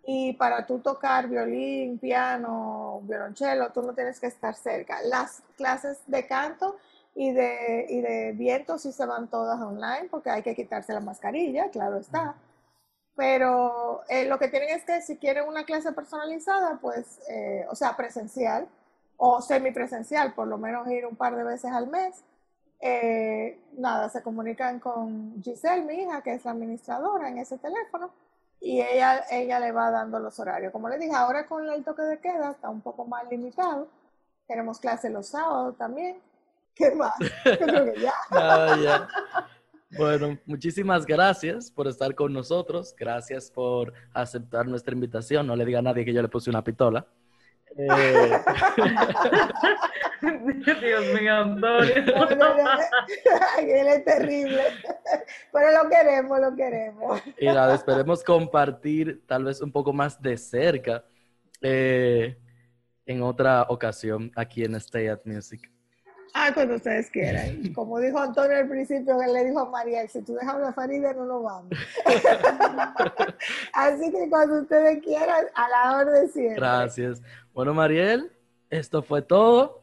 y 0.07 0.33
para 0.33 0.65
tú 0.65 0.79
tocar 0.79 1.29
violín, 1.29 1.99
piano, 1.99 3.03
violonchelo, 3.03 3.73
tú 3.73 3.83
no 3.83 3.93
tienes 3.93 4.19
que 4.19 4.27
estar 4.27 4.55
cerca. 4.55 5.03
Las 5.03 5.43
clases 5.59 6.01
de 6.07 6.27
canto 6.27 6.79
y 7.15 7.31
de, 7.33 7.85
y 7.91 8.01
de 8.01 8.33
viento 8.33 8.79
sí 8.79 8.91
se 8.91 9.05
van 9.05 9.29
todas 9.29 9.61
online 9.61 10.09
porque 10.11 10.31
hay 10.31 10.43
que 10.43 10.55
quitarse 10.55 10.95
la 10.95 11.01
mascarilla, 11.01 11.69
claro 11.69 11.99
está. 11.99 12.37
Pero 13.17 14.01
eh, 14.09 14.25
lo 14.25 14.39
que 14.39 14.49
tienen 14.49 14.71
es 14.71 14.83
que 14.87 15.03
si 15.03 15.19
quieren 15.19 15.47
una 15.47 15.65
clase 15.65 15.93
personalizada, 15.93 16.79
pues, 16.81 17.21
eh, 17.29 17.67
o 17.69 17.75
sea, 17.77 17.95
presencial 17.99 18.67
o 19.19 19.43
semipresencial, 19.43 20.33
por 20.33 20.47
lo 20.47 20.57
menos 20.57 20.89
ir 20.89 21.05
un 21.05 21.17
par 21.17 21.37
de 21.37 21.45
veces 21.45 21.71
al 21.73 21.89
mes, 21.89 22.25
eh, 22.81 23.61
nada, 23.77 24.09
se 24.09 24.23
comunican 24.23 24.79
con 24.79 25.43
Giselle, 25.43 25.85
mi 25.85 26.03
hija, 26.03 26.23
que 26.23 26.35
es 26.35 26.45
la 26.45 26.53
administradora 26.53 27.29
en 27.29 27.39
ese 27.39 27.59
teléfono, 27.59 28.13
y 28.61 28.81
ella, 28.81 29.25
ella 29.31 29.61
le 29.61 29.73
va 29.73 29.91
dando 29.91 30.19
los 30.21 30.39
horarios. 30.39 30.73
Como 30.73 30.89
le 30.89 30.99
dije, 30.99 31.15
ahora 31.15 31.47
con 31.47 31.69
el 31.69 31.85
toque 31.85 32.03
de 32.03 32.19
queda 32.19 32.53
está 32.53 32.69
un 32.71 32.81
poco 32.81 33.05
más 33.05 33.29
limitado. 33.29 33.89
Tenemos 34.47 34.79
clases 34.79 35.13
los 35.13 35.27
sábados 35.29 35.77
también. 35.77 36.21
¿Qué 36.75 36.93
más? 36.95 37.15
que 37.19 38.01
ya. 38.01 39.09
Bueno, 39.97 40.39
muchísimas 40.45 41.07
gracias 41.07 41.71
por 41.71 41.89
estar 41.89 42.15
con 42.15 42.33
nosotros. 42.33 42.95
Gracias 42.97 43.51
por 43.51 43.93
aceptar 44.13 44.67
nuestra 44.67 44.95
invitación. 44.95 45.47
No 45.47 45.57
le 45.57 45.65
diga 45.65 45.79
a 45.79 45.83
nadie 45.83 46.05
que 46.05 46.13
yo 46.13 46.23
le 46.23 46.29
puse 46.29 46.51
una 46.51 46.65
pistola. 46.65 47.07
Eh... 47.79 48.43
Dios 50.81 51.07
mío, 51.21 51.35
Antonio. 51.35 51.95
Él 53.59 53.87
es 53.87 54.05
terrible. 54.05 54.63
Pero 55.53 55.83
lo 55.85 55.89
queremos, 55.89 56.41
lo 56.41 56.57
queremos. 56.57 57.23
Y 57.39 57.47
nada, 57.47 57.75
esperemos 57.75 58.25
compartir 58.25 59.23
tal 59.27 59.45
vez 59.45 59.61
un 59.61 59.71
poco 59.71 59.93
más 59.93 60.21
de 60.21 60.37
cerca 60.37 61.05
eh, 61.61 62.37
en 63.07 63.23
otra 63.23 63.63
ocasión 63.69 64.33
aquí 64.35 64.65
en 64.65 64.75
Stay 64.75 65.07
at 65.07 65.21
Music. 65.25 65.71
Ah, 66.35 66.51
cuando 66.53 66.77
ustedes 66.77 67.11
quieran. 67.11 67.73
Como 67.73 67.99
dijo 68.01 68.19
Antonio 68.19 68.57
al 68.57 68.69
principio, 68.69 69.19
que 69.19 69.27
le 69.27 69.45
dijo 69.45 69.61
a 69.61 69.71
María, 69.71 70.07
si 70.09 70.23
tú 70.23 70.35
dejas 70.35 70.61
la 70.61 70.73
Farida, 70.73 71.13
no 71.15 71.25
lo 71.25 71.43
vamos. 71.43 71.71
Así 73.73 74.11
que 74.11 74.29
cuando 74.29 74.61
ustedes 74.61 75.03
quieran, 75.03 75.47
a 75.55 75.69
la 75.69 75.99
orden 75.99 76.29
siempre. 76.29 76.57
Gracias. 76.57 77.23
Bueno, 77.53 77.75
Mariel, 77.75 78.31
esto 78.71 79.03
fue 79.03 79.23
todo. 79.23 79.81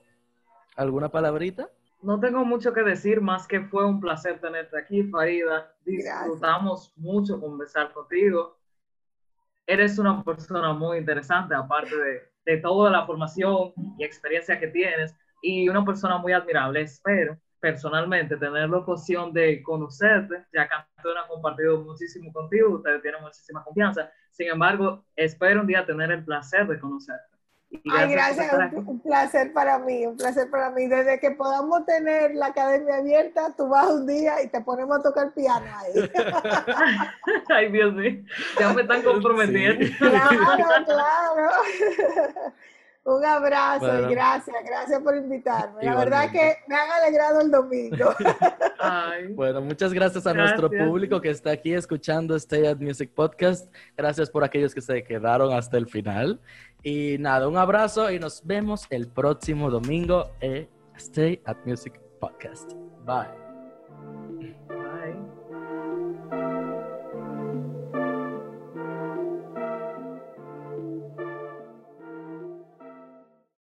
¿Alguna 0.76 1.10
palabrita? 1.10 1.70
No 2.02 2.20
tengo 2.20 2.46
mucho 2.46 2.74
que 2.74 2.84
decir, 2.84 3.22
más 3.22 3.48
que 3.48 3.62
fue 3.62 3.86
un 3.86 4.00
placer 4.00 4.40
tenerte 4.40 4.78
aquí, 4.78 5.04
Farida. 5.04 5.74
Disfrutamos 5.86 6.94
mucho 6.96 7.40
conversar 7.40 7.92
contigo. 7.94 8.58
Eres 9.66 9.98
una 9.98 10.24
persona 10.24 10.74
muy 10.74 11.00
interesante, 11.00 11.56
aparte 11.56 11.96
de, 11.96 12.22
de 12.46 12.58
toda 12.58 12.92
la 12.92 13.06
formación 13.06 13.74
y 13.98 14.04
experiencia 14.04 14.60
que 14.60 14.68
tienes 14.68 15.16
y 15.42 15.70
una 15.70 15.84
persona 15.84 16.18
muy 16.18 16.34
admirable. 16.34 16.82
Espero 16.82 17.38
personalmente 17.60 18.38
tener 18.38 18.70
la 18.70 18.78
ocasión 18.78 19.34
de 19.34 19.64
conocerte, 19.64 20.46
ya 20.54 20.68
que 20.68 20.76
Antonio 20.98 21.22
ha 21.24 21.28
compartido 21.28 21.82
muchísimo 21.82 22.32
contigo, 22.32 22.76
ustedes 22.76 23.02
tienen 23.02 23.22
muchísima 23.24 23.64
confianza. 23.64 24.12
Sin 24.30 24.50
embargo, 24.50 25.04
espero 25.16 25.62
un 25.62 25.68
día 25.68 25.86
tener 25.86 26.12
el 26.12 26.24
placer 26.24 26.68
de 26.68 26.80
conocerte. 26.80 27.36
Ay, 27.92 28.12
gracias, 28.12 28.54
un, 28.74 29.00
placer 29.02 29.52
para 29.52 29.80
mí, 29.80 30.06
un 30.06 30.16
placer 30.16 30.50
para 30.50 30.70
mí. 30.70 30.88
Desde 30.88 31.20
que 31.20 31.32
podamos 31.32 31.86
tener 31.86 32.36
la 32.36 32.48
academia 32.48 32.98
abierta, 32.98 33.54
tú 33.58 33.68
vas 33.68 33.90
un 33.90 34.06
día 34.06 34.44
y 34.44 34.48
te 34.48 34.62
ponemos 34.62 35.00
a 35.00 35.02
tocar 35.02 35.34
piano 35.34 35.66
ahí. 35.76 36.10
Ay, 37.50 37.72
Dios 37.72 37.94
mío, 37.94 38.24
ya 38.60 38.74
me 38.74 38.84
están 38.84 39.02
comprometiendo. 39.02 39.86
Claro, 39.98 40.86
claro. 40.86 41.50
Un 43.06 43.24
abrazo 43.24 44.00
y 44.00 44.14
gracias, 44.14 44.56
gracias 44.66 45.00
por 45.02 45.16
invitarme. 45.16 45.84
La 45.84 45.96
verdad 45.96 46.32
que 46.32 46.58
me 46.68 46.76
han 46.76 46.90
alegrado 46.90 47.42
el 47.42 47.52
domingo. 47.52 48.14
Bueno, 49.32 49.62
muchas 49.62 49.94
gracias 49.94 50.28
a 50.28 50.34
nuestro 50.34 50.70
público 50.70 51.20
que 51.20 51.32
está 51.32 51.52
aquí 51.52 51.74
escuchando 51.74 52.36
Stay 52.36 52.68
at 52.68 52.78
Music 52.78 53.10
Podcast. 53.16 53.74
Gracias 53.98 54.30
por 54.30 54.44
aquellos 54.44 54.76
que 54.76 54.82
se 54.82 55.04
quedaron 55.04 55.54
hasta 55.54 55.78
el 55.78 55.88
final. 55.88 56.40
Y 56.84 57.18
nada, 57.18 57.48
un 57.48 57.58
abrazo 57.58 58.12
y 58.12 58.20
nos 58.20 58.46
vemos 58.46 58.86
el 58.92 59.08
próximo 59.08 59.72
domingo 59.72 60.32
en 60.40 60.70
Stay 60.98 61.42
at 61.46 61.58
Music 61.66 62.00
Podcast. 62.20 62.74
Bye. 63.06 63.45